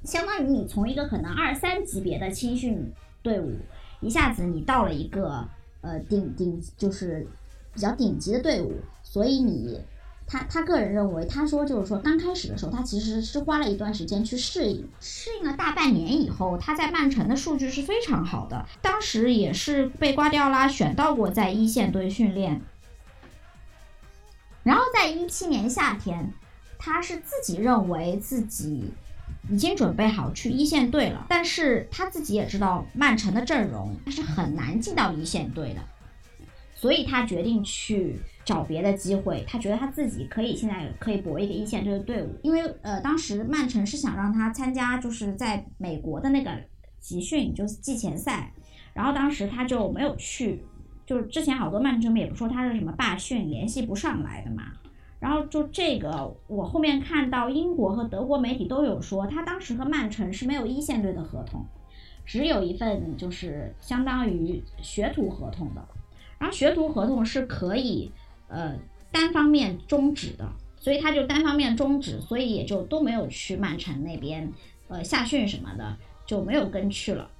[0.04, 3.58] 相当于你从一个可能二三级别的青训队伍，
[4.02, 5.48] 一下子你到了一个
[5.84, 7.28] 呃顶顶就是
[7.72, 9.80] 比较顶级的队伍，所以你
[10.26, 22.62] 他他个人认为，他说就是说刚开始的时候，他其实是花了一段时间去适应，适应了大半年以后，他在曼城的数据是非常好的，当时也是被瓜迪奥拉选到过在一线队训练。
[24.64, 26.32] 然后在一七年夏天，
[26.80, 28.94] 他是自己认为自己
[29.50, 35.82] 已经准备好去一线队了，但是他自己也知道曼城的阵容他是很难进到一线队的，
[36.76, 39.44] 所以他决定去找别的机会。
[39.48, 46.52] 他觉得他自己可以现在可以搏一个一线队的队伍，因为呃当时曼城是想让他参加就是在美国的那个
[47.00, 48.54] 集训，就是季前赛，
[48.94, 50.64] 然后当时他就没有去。
[51.06, 54.72] 就是之前好多曼城也不说他是什么罢训，联系不上来的嘛。
[55.24, 61.66] 然后就这个，我后面看到英国和德国媒体都有说，他当时和曼城是没有一线队的合同，
[62.26, 65.82] 只有一份就是相当于学徒合同的。
[66.38, 68.12] 然后学徒合同是可以
[68.50, 68.78] 呃
[69.14, 70.46] 单方面终止的，
[70.78, 74.52] 所以他就单方面终止，所以也就都没有去曼城那边
[74.90, 77.32] 呃夏训什么的就没有跟去了。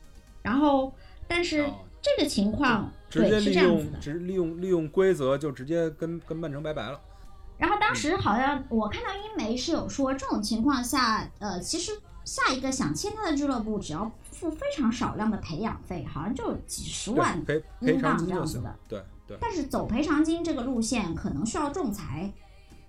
[0.42, 0.94] 然后
[1.28, 3.92] 但是哦这个情况直接对是利这样子的。
[3.92, 6.98] 用直利用利用规则就直接跟跟曼城拜拜了。
[7.64, 11.94] 然后当时好像我看到英媒是有说，这种情况下，呃，其实
[12.26, 17.42] 下一个想签他的俱乐部只要付非常少量的培养费，好像就几十万
[17.80, 18.76] 英镑这样子的。
[18.90, 22.30] 对对，但是走赔偿金这个路线可能需要仲裁，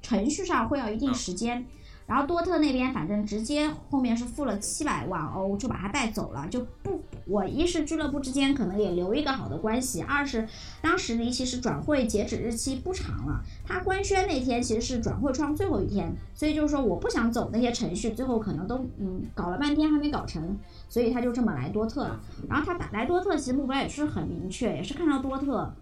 [0.03, 1.65] 程序上会要一定时间。
[2.07, 10.47] 然后多特那边反正直接后面是付了七百万欧就把他带走了，就不，我一是俱乐部之间可能也留一个好的关系，二是
[10.83, 20.59] 当时离其实转会截止日期不长了，他官宣那天其实是转会窗最后一天，所以就是说我不想走那些程序，最后可能都嗯搞了半天还没搞成，
[20.91, 22.21] 所以他就这么来多特了。
[22.49, 25.75] 然后他打来多特其实目标也是很明确，也是看到多特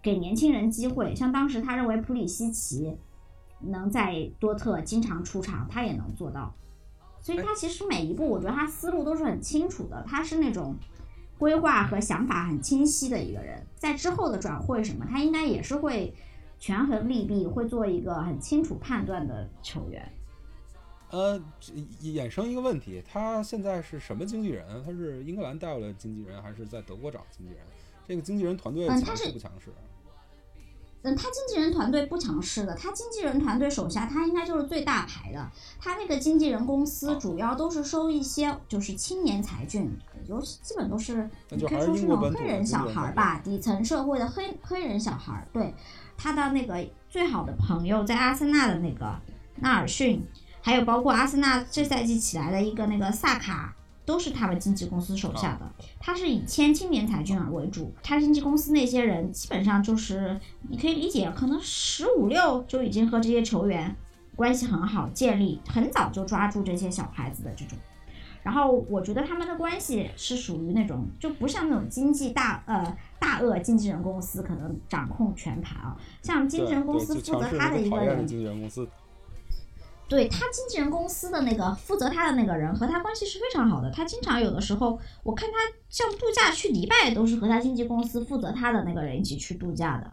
[0.00, 2.96] 给年轻人机会，像当时他认为普里西奇
[3.60, 6.54] 能在多特经常出场，他也能做到。
[7.20, 10.76] 所以他其实每一步，我觉得他思路都是很清楚的，他是那种
[11.38, 13.60] 规划和想法很清晰的一个人。
[13.76, 16.14] 在之后的转会什么，他应该也是会
[16.58, 20.12] 权衡利弊，会做一个很清楚判断的球员。
[21.10, 24.84] 呃，这衍生一个问题，他现在是什么经纪人？
[24.84, 27.62] 他是英格兰带过来的经纪人，还是在德国找经纪人？
[28.06, 29.70] 这个经纪人团队强势不强势？
[29.70, 29.85] 嗯，
[31.14, 39.88] 他经纪人团队不强势的，他经纪人团队手下他应该就是最大牌的，他那个经纪人公司主要都是收一些就是青年才俊，
[40.26, 45.46] 尤其基本都是可以说是那种黑人小孩儿吧，底层社会的黑黑人小孩儿。
[45.52, 45.74] 对，
[46.16, 49.14] 他的那个最好的朋友在阿森纳的那个
[49.60, 50.26] 纳尔逊，
[50.62, 53.75] 还有包括阿森纳这赛季起来的一个那个萨卡。
[54.06, 63.94] 都是他们经纪公司手下的，他是以签青年才俊为主，他经纪公司那些人基本上就是你可以理解，可能十五六就已经和这些球员
[64.36, 67.76] 关系很好，建立很早就抓住这些小孩子的这种。
[68.42, 78.88] 然后我觉得他们的关系是属于那种就不像那种经纪大呃大鳄经纪人公司可能掌控全盘啊，像经纪人公司负责他的一个讨厌的一个人，经纪人公司，
[80.08, 85.56] 对他经纪人公司的那个负责他的那个人和他关系是非常好的，他经常有的时候我看他
[85.88, 90.12] 像度假去迪拜都是和他经纪公司负责他的那个人一起去度假的。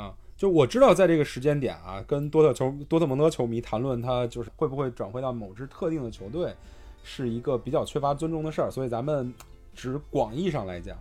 [0.00, 6.54] 啊，就我知道，在这个时间点啊，跟多特球多特蒙德球迷谈论他就是会不会转会到某支特定的球队，
[7.02, 8.70] 是一个比较缺乏尊重的事儿。
[8.70, 9.34] 所以咱们
[9.74, 10.96] 只广义上来讲，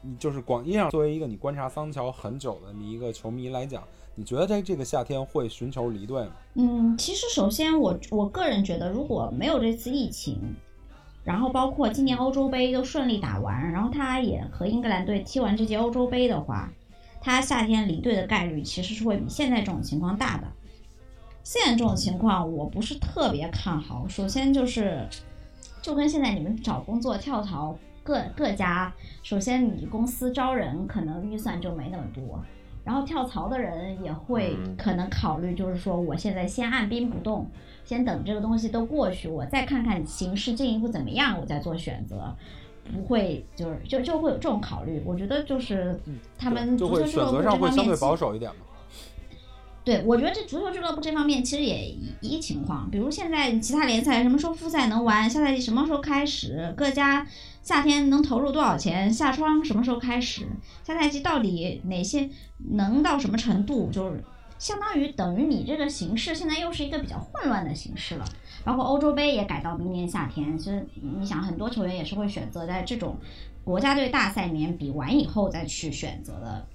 [0.00, 6.32] 你就是广义上作为一个你观察桑乔很久的你一个球迷来讲，你觉得在这个夏天会寻求离队吗？
[6.54, 10.54] 嗯，其实首先我我个人觉得，如果没有这次疫情，
[11.24, 16.70] 然后包括今年欧洲杯都顺利打完，然后他也和英格兰队踢完这届欧洲杯的话，
[17.20, 20.46] 他夏天离队的概率其实是会比现在这种情况大的。
[21.42, 25.08] 现在这种情况我不是特别看好，首先就是
[25.80, 28.92] 就跟现在你们找工作跳槽各各家，
[29.22, 32.44] 首先你公司招人可能预算就没那么多。
[32.84, 37.50] 然后跳槽的人也会嗯可能考虑，就是说我现在先按兵不动，
[37.84, 42.34] 先等这个东西都过去，我再看看形势进一步怎么样，我再做选择，
[42.92, 45.02] 不会就是就就会有这种考虑。
[45.06, 45.98] 我觉得就是
[46.38, 48.56] 他们足球俱乐部这方上会相对面保守一点嘛。
[49.84, 57.26] 对，我觉得这足球俱乐部这方面其实也一一情况，比如现在其他联赛什么时候复赛能完，下赛季什么时候开始，各家
[57.62, 60.46] 夏天能投入多少钱，夏窗什么时候开始，
[60.84, 62.28] 下赛季到底哪些
[62.70, 64.22] 能到什么程度，就是
[64.58, 68.24] 相当于等于你这个形势现在又是一个比较混乱的形势了。
[68.64, 73.16] 包括欧洲杯也改到明年夏天，其实你想很多球员也是会选择在这种
[73.64, 76.66] 国家队大赛年比完以后再去选择的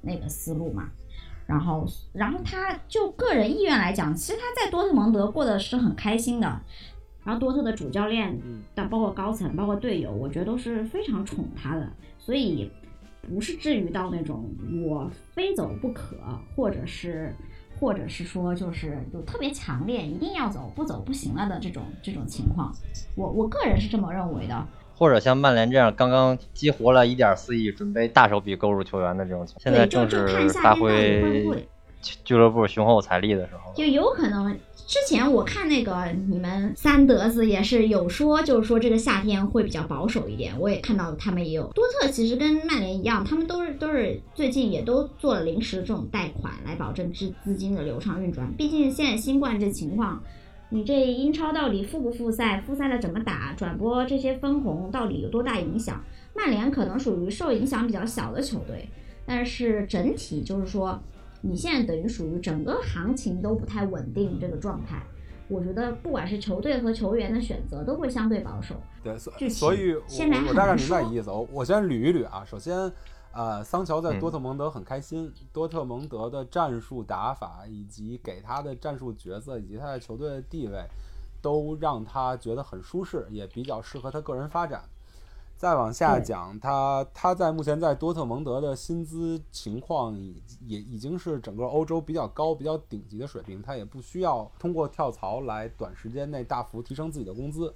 [0.00, 0.88] 那个思路嘛。
[1.44, 6.60] 然后，然后他就个人意愿来讲，其实他在多特蒙德过得是很开心的。
[7.24, 12.70] 然后多特的主教练嗯，但包括高层、包括队友，我觉得都是非常宠他的，所以
[13.20, 14.44] 不是至于到那种
[14.84, 16.16] 我非走不可，
[16.56, 17.32] 或者是
[17.78, 22.72] 或者是说就是有特别强烈一定要走不走不行了的这种这种情况。
[23.16, 24.66] 我我个人是这么认为的。
[24.94, 31.66] 或者像曼联这样刚刚激活了一点四亿，准备大手笔购入球员的这种情况，现在正是发挥。
[32.24, 33.72] 俱乐部雄厚财力的时候。
[33.74, 34.52] 就有可能，
[34.86, 40.52] 之前我看那个你们三德子也是有说，就是说这个夏天会比较保守一点。
[40.60, 48.52] 我也看到他们也有多特，其实跟曼联一样，他们都是都是最近也都做了临时这种贷款来保证资资金的流畅运转。
[48.54, 50.22] 毕竟现在新冠这情况，
[50.68, 56.04] 你这英超到底复不复赛，复赛了怎么打，转播这些分红到底有多大影响？
[56.34, 58.88] 曼联可能属于受影响比较小的球队，
[59.24, 61.00] 但是整体就是说。
[61.42, 65.02] 你现在等于属于整个行情都不太稳定这个状态，
[65.48, 68.76] 我觉得不管是球队和球员的选择都会相对保守。
[69.02, 71.30] 对，所所以我现在我我大概明白你意思。
[71.30, 72.44] 我我先捋一捋啊。
[72.44, 72.90] 首先，
[73.32, 80.86] 呃，桑乔在嗯多特蒙德很开心，多特蒙德的战术打法以及给他的战术角色以及他在球队的地位，
[81.42, 84.84] 都让他觉得很舒适，也比较适合他个人发展。
[85.62, 97.72] 再往下讲，他他在目前在多特蒙德的薪资情况已也已经是整个欧洲比较高、比较顶级的水平，他也不需要通过跳槽来短时间内大幅提升自己的工资，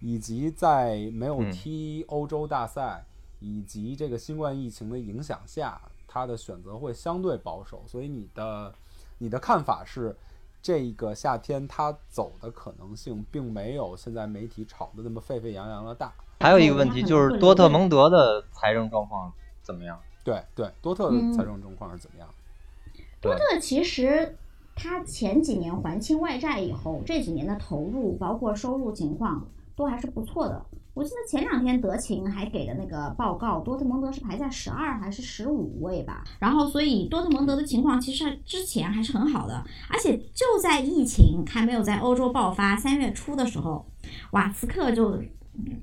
[0.00, 3.06] 以及在没有嗯踢欧洲大赛
[3.38, 7.84] 以及这个新冠疫情的影响下，他的选择会相对保守。
[7.86, 8.74] 所以你的
[9.18, 10.16] 你的看法是，
[10.60, 16.12] 这个夏天他走的可能性并没有现在媒体炒的那么沸沸扬扬的大。
[16.40, 19.30] 还有一个问题就是多特蒙德的财政状况
[19.62, 19.98] 怎么样？
[20.24, 22.28] 对对，多特的嗯财政状况是怎么样？
[23.20, 24.36] 对多特其实
[24.74, 30.64] 他前几年还清外债以后，这几年的投入包括收入情况都还是不错的。
[30.92, 36.24] 我记得前两天德勤还给的那个报告，多特蒙德是排在十二还是十五位吧。
[36.38, 43.86] 然后，所以多特蒙德的情况其实之前还是很好的，而且就在疫情还没有在欧洲爆发三月初的时候，
[44.32, 45.22] 瓦茨克就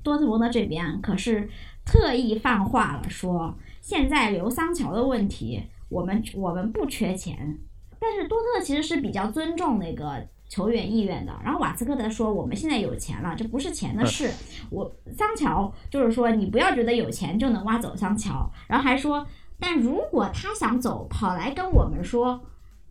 [0.02, 1.48] 多特蒙德这边可是
[1.84, 7.58] 特意放话了说，现在留桑乔的问题，我们我们不缺钱，
[7.98, 11.34] 但是多特其实是比较尊重那个球员意愿的。
[11.44, 14.30] 然后瓦斯科德说我们现在有钱了，这不是钱的事。
[14.70, 19.26] 我桑乔就是说你不要觉得有钱就能挖走桑乔，然后还说，
[19.58, 22.40] 但如果他想走，跑来跟我们说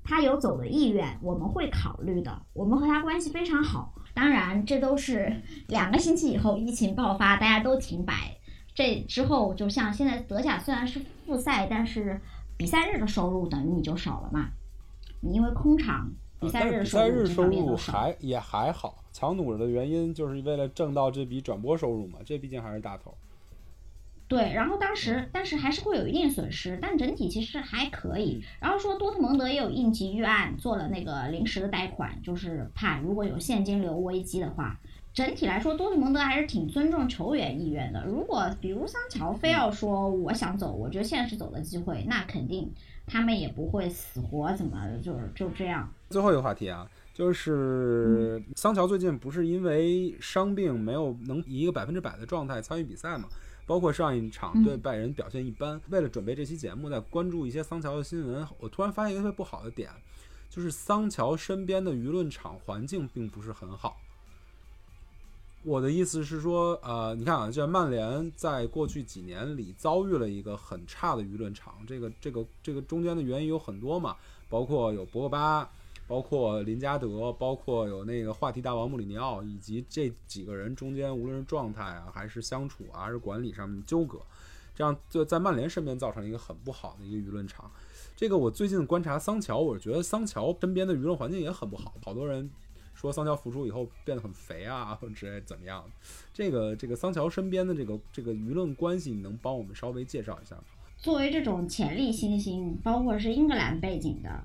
[0.03, 2.41] 他有走的意愿，我们会考虑的。
[2.53, 3.93] 我们和他关系非常好。
[4.17, 5.31] 当然，这都是
[5.67, 8.35] 两个星期以后疫情爆发，大家都停摆。
[8.73, 12.19] 这之后，就像现在德甲虽然是复赛，但是
[12.57, 14.49] 比赛日的收入等于你就少了嘛。
[15.21, 19.03] 你因为空场，比赛日收入收入还也还好。
[19.13, 23.15] 强弩的原因就是为了挣到这笔转播收入嘛，这毕竟还是大头。
[24.27, 28.43] 对，然后当时，但是还是会有一定损失，但整体其实还可以。
[28.59, 34.79] 然后说多特蒙德也有应急预案，做了那个临时的贷款，就是怕如果有现金流危机的话。
[35.13, 38.05] 整体来说，多特蒙德还是挺尊重球员意愿的。
[38.05, 42.71] 如果比如桑乔非要说我想走，我觉得现在是走的机会，那肯定
[43.07, 45.91] 他们也不会死活怎么就是就这样。
[46.11, 53.27] 最后一个话题啊，就是桑乔最近不是因为伤病没有能以一个百分之百的状态参与比赛嘛？
[53.67, 55.79] 包括上一场对拜仁表现一般。
[55.89, 59.91] 为了准备这期节目，在关注一些桑乔的新闻，我突然发现一个特别不好的点，
[60.49, 63.97] 就是桑乔身边的舆论场环境并不是很好。
[65.63, 74.15] 我的意思是说，呃，你看啊，这曼联在过去几年里遭遇了一个很差的舆论场，这个、这个、这个中间的原因有很多嘛，
[74.47, 75.69] 包括有博格巴，
[76.07, 84.19] 包括林加德，包括有那个话题大王穆里尼奥，以及这几个人中间无论是状态啊，还是相处啊，还是管理上面纠葛，
[84.73, 87.69] 这样就在曼联身边造成一个很不好的一个舆论场。
[88.15, 92.49] 这个我最近观察桑乔，我觉得桑乔身边的舆论环境也很不好，好多人。
[92.95, 95.85] 说桑乔复出以后变得很肥啊， 或者之类怎么样？
[96.33, 100.63] 这个这个桑乔身边的这个这个舆论关系，你能帮我们稍微介绍一下吗？
[100.97, 104.43] 作为这种潜力新星，包括是英格兰背景的，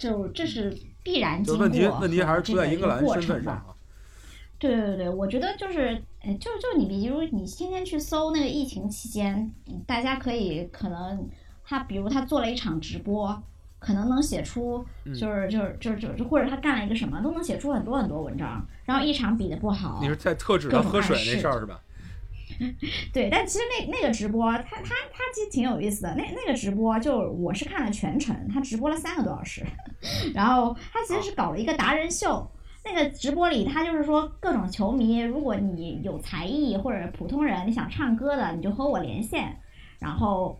[0.00, 3.64] 就这是必然经过问题问题还是出在英格兰身份上
[4.58, 6.02] 对对对，我觉得就是，
[6.40, 9.52] 就就你比如你天天去搜那个疫情期间，
[9.86, 11.28] 大家可以可能
[11.64, 13.40] 他比如他做了一场直播。
[13.82, 14.84] 可能能写出，
[15.18, 18.62] 就是就是就是就是或者他干了一个什么，都能写出很多很多文章。
[18.84, 21.80] 然后一场比的不好，你是在特指他喝水那事儿是吧？
[23.12, 26.14] 对，但其实那那个直播，他他他其实挺有意思的。
[26.16, 29.64] 那那个直播就我是看了全程，他直播了三个多小时。
[30.34, 32.50] 然后他其实是搞了一个达人秀。
[32.84, 39.56] 那个直播里，他就是说各种球迷，如果你有才艺或者普通人，你想唱歌的，你就和我连线，
[39.98, 40.58] 然后。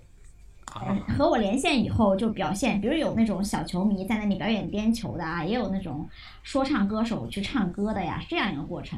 [1.18, 6.09] 和我连线以后就表现，比如有那种小球迷在那里表演颠球的啊，也有那种
[6.45, 8.97] 说唱歌手去唱歌的呀，是这样一个过程。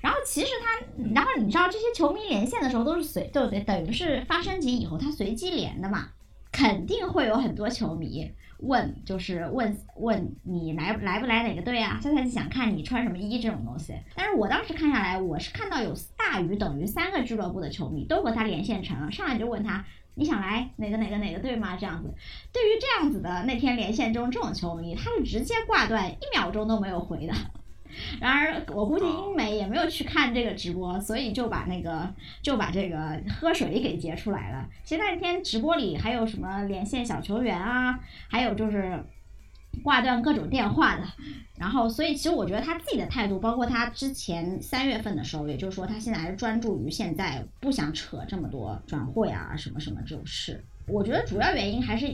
[0.00, 3.60] 然后其实他，然后你知道这些球迷连线的时候都是随，对不对？
[3.60, 6.08] 等于是发升级以后他随机连的嘛，
[6.50, 12.00] 肯定会有很多球迷问，就是问问你来来不来哪个队啊？
[12.02, 13.94] 他才想看你穿什么衣这种东西。
[14.14, 19.84] 但是我当时看下来，我是看到有大于等于三个俱乐部的球迷都和他连线成了，上来就问他。
[20.14, 21.74] 你想来哪个哪个哪个队吗？
[21.80, 22.12] 这样子，
[22.52, 27.32] 对于这样子的那天连线中这种球迷，他是直接挂断，一秒钟都没有回的。
[28.20, 32.08] 然而，我估计英美也没有去看这个直播，所以就把那个
[32.42, 34.68] 就把这个喝水给截出来了。
[34.84, 39.04] 其实那天直播里还有什么连线小球员啊，还有就是。
[39.82, 41.02] 挂断各种电话的，
[41.56, 50.62] 然后所以其实我觉得他自己的态度，包括他之前三月份的时候，也就是说他现在还是专注于现在，不想扯这么多转会啊什么什么这种事。
[50.86, 52.06] 我觉得主要原因还是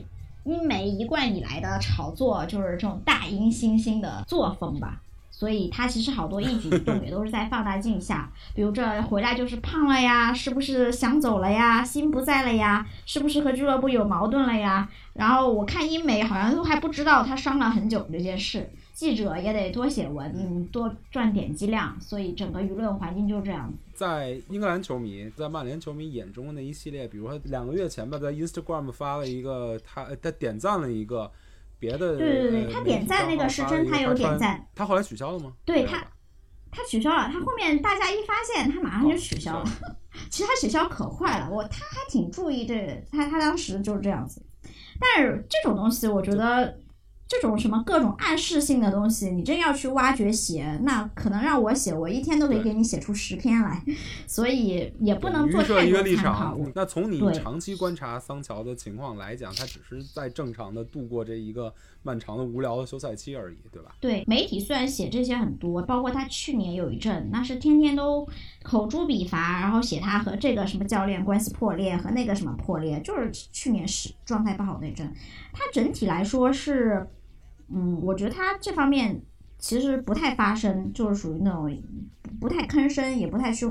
[0.45, 5.03] 英媒一贯以来的炒作，就是这种大英新星的作风吧。
[5.39, 14.91] 所以他其实好多一举一动也都是在放大镜下，比如这回来就是胖了呀，是不是想走了呀，心不在了呀，是不是和俱乐部有矛盾了呀？
[15.13, 23.73] 然后我看英美好像都还不知道他伤了很久这件事，记者也得多写文，多赚点击量，所以整个舆论环境就这样。
[23.95, 31.31] 在英格兰球迷，在曼联球迷眼中的那一系列，比如说两个月前吧，在 Instagram 发了一个，他他点赞了一个。
[31.79, 34.67] 别的对对对，他点赞那个是真，他有点赞。
[34.75, 35.53] 他后来取消了吗？
[35.65, 36.05] 对他，
[36.71, 37.31] 他取消了。
[37.33, 39.65] 他后面大家一发现，他马上就取消了。
[40.31, 44.45] 其实他取消可快了，我他还挺注意这他他当时就是这样子。
[45.01, 46.77] 但是这种东西，我觉得
[47.29, 53.85] 这种什么各种暗示性的东西，你真要去挖掘写，那可能让我写，我一天都可以给你写出十篇来，
[54.27, 56.59] 所以也不能做太多参考。
[56.75, 61.71] 那从你长期观察桑乔的情况来讲，他只是在正常的度过这一个
[62.03, 63.95] 漫长的无聊的休赛期而已，对吧？
[64.01, 68.27] 对，媒体虽然写这些很多，包括他去年有一阵，那是天天都
[68.63, 75.13] 口诛笔伐，然后写他和这个什么教练关系破裂，和那个什么破裂，就是去年是状态不好那阵，
[75.53, 77.07] 他整体来说是。
[77.71, 79.21] 嗯，我觉得他这方面
[79.59, 81.71] 其实不太发声，就是属于那种
[82.41, 83.71] 不太吭声，也不太去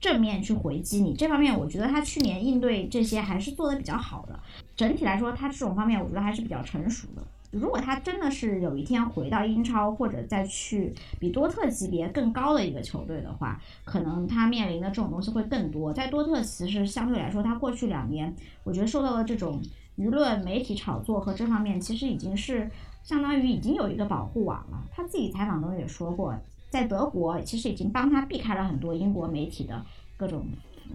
[0.00, 1.14] 正面去回击你。
[1.14, 4.38] 这方面，我觉得他去年应对这些还是做的比较好的。
[4.76, 7.22] 整体来说，他这种方面我觉得还是比较成熟的。
[7.50, 15.92] 如果他真的是有一天回到英超，或者再去比多特级别更高的一个球队的话，可能他面临的这种东西会更多。
[15.92, 18.34] 在多特，其实相对来说，他过去两年，
[18.64, 19.62] 我觉得受到的这种
[19.96, 22.70] 舆论、媒体炒作和这方面，其实已经是。
[23.02, 24.84] 相当于已经有一个保护网了。
[24.92, 26.34] 他自己采访中也说过，
[26.70, 29.84] 在德国其实已经帮他避开了很多英国媒体的
[30.16, 30.46] 各种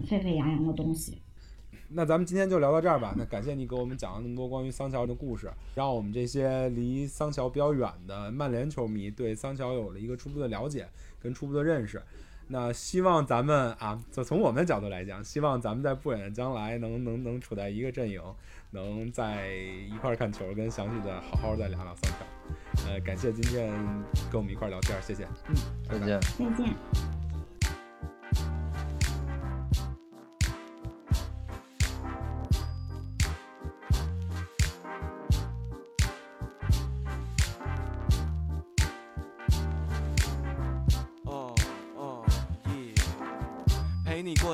[0.06, 1.18] 沸沸扬扬的东西。
[1.88, 3.14] 那咱们今天就聊到这儿吧。
[3.16, 10.88] 那感谢你给我们讲了那么多关于桑乔的故事，让我们这些离桑乔比较远的曼联球迷对桑乔有了一个初步的了解
[11.20, 12.02] 跟初步的认识。
[12.48, 18.20] 那希望咱们啊，就从我们的角度来讲，希望咱们在不远的将来能能能处在一个阵营。
[18.70, 19.54] 能在
[19.88, 22.88] 一块看球，跟详细的好好再聊聊三场。
[22.88, 23.70] 呃，感谢今天
[24.32, 25.24] 跟我们一块聊天，谢谢。
[25.48, 25.54] 嗯，
[25.88, 26.20] 再见。
[26.20, 27.13] 再见。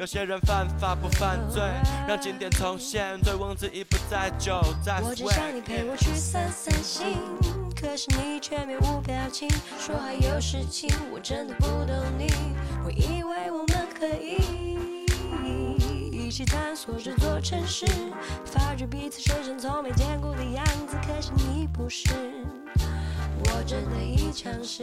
[0.00, 1.60] 有些人犯法不犯罪，
[2.08, 7.18] 让经典重现，醉翁之意不在酒，在我只想你陪我去散散心，
[7.78, 9.46] 可是你却面无表情，
[9.78, 12.32] 说还有事情，我真的不懂你。
[12.82, 14.38] 我以为我们可以
[16.10, 17.84] 一起探索这座城市，
[18.46, 22.08] 发觉彼此身上从没见过的样子，可是你不是，
[23.44, 24.82] 我真的已尝试。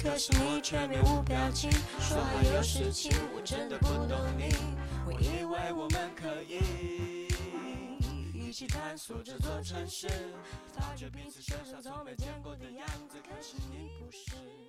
[0.00, 1.68] 可是你却面无表情，
[1.98, 4.54] 说还有事情，我真的不懂你。
[5.04, 7.26] 我以为我们可以
[8.32, 10.08] 一起探索这座城市，
[10.72, 13.18] 发觉彼此身上从没见过的样子。
[13.22, 14.67] 可是你不是。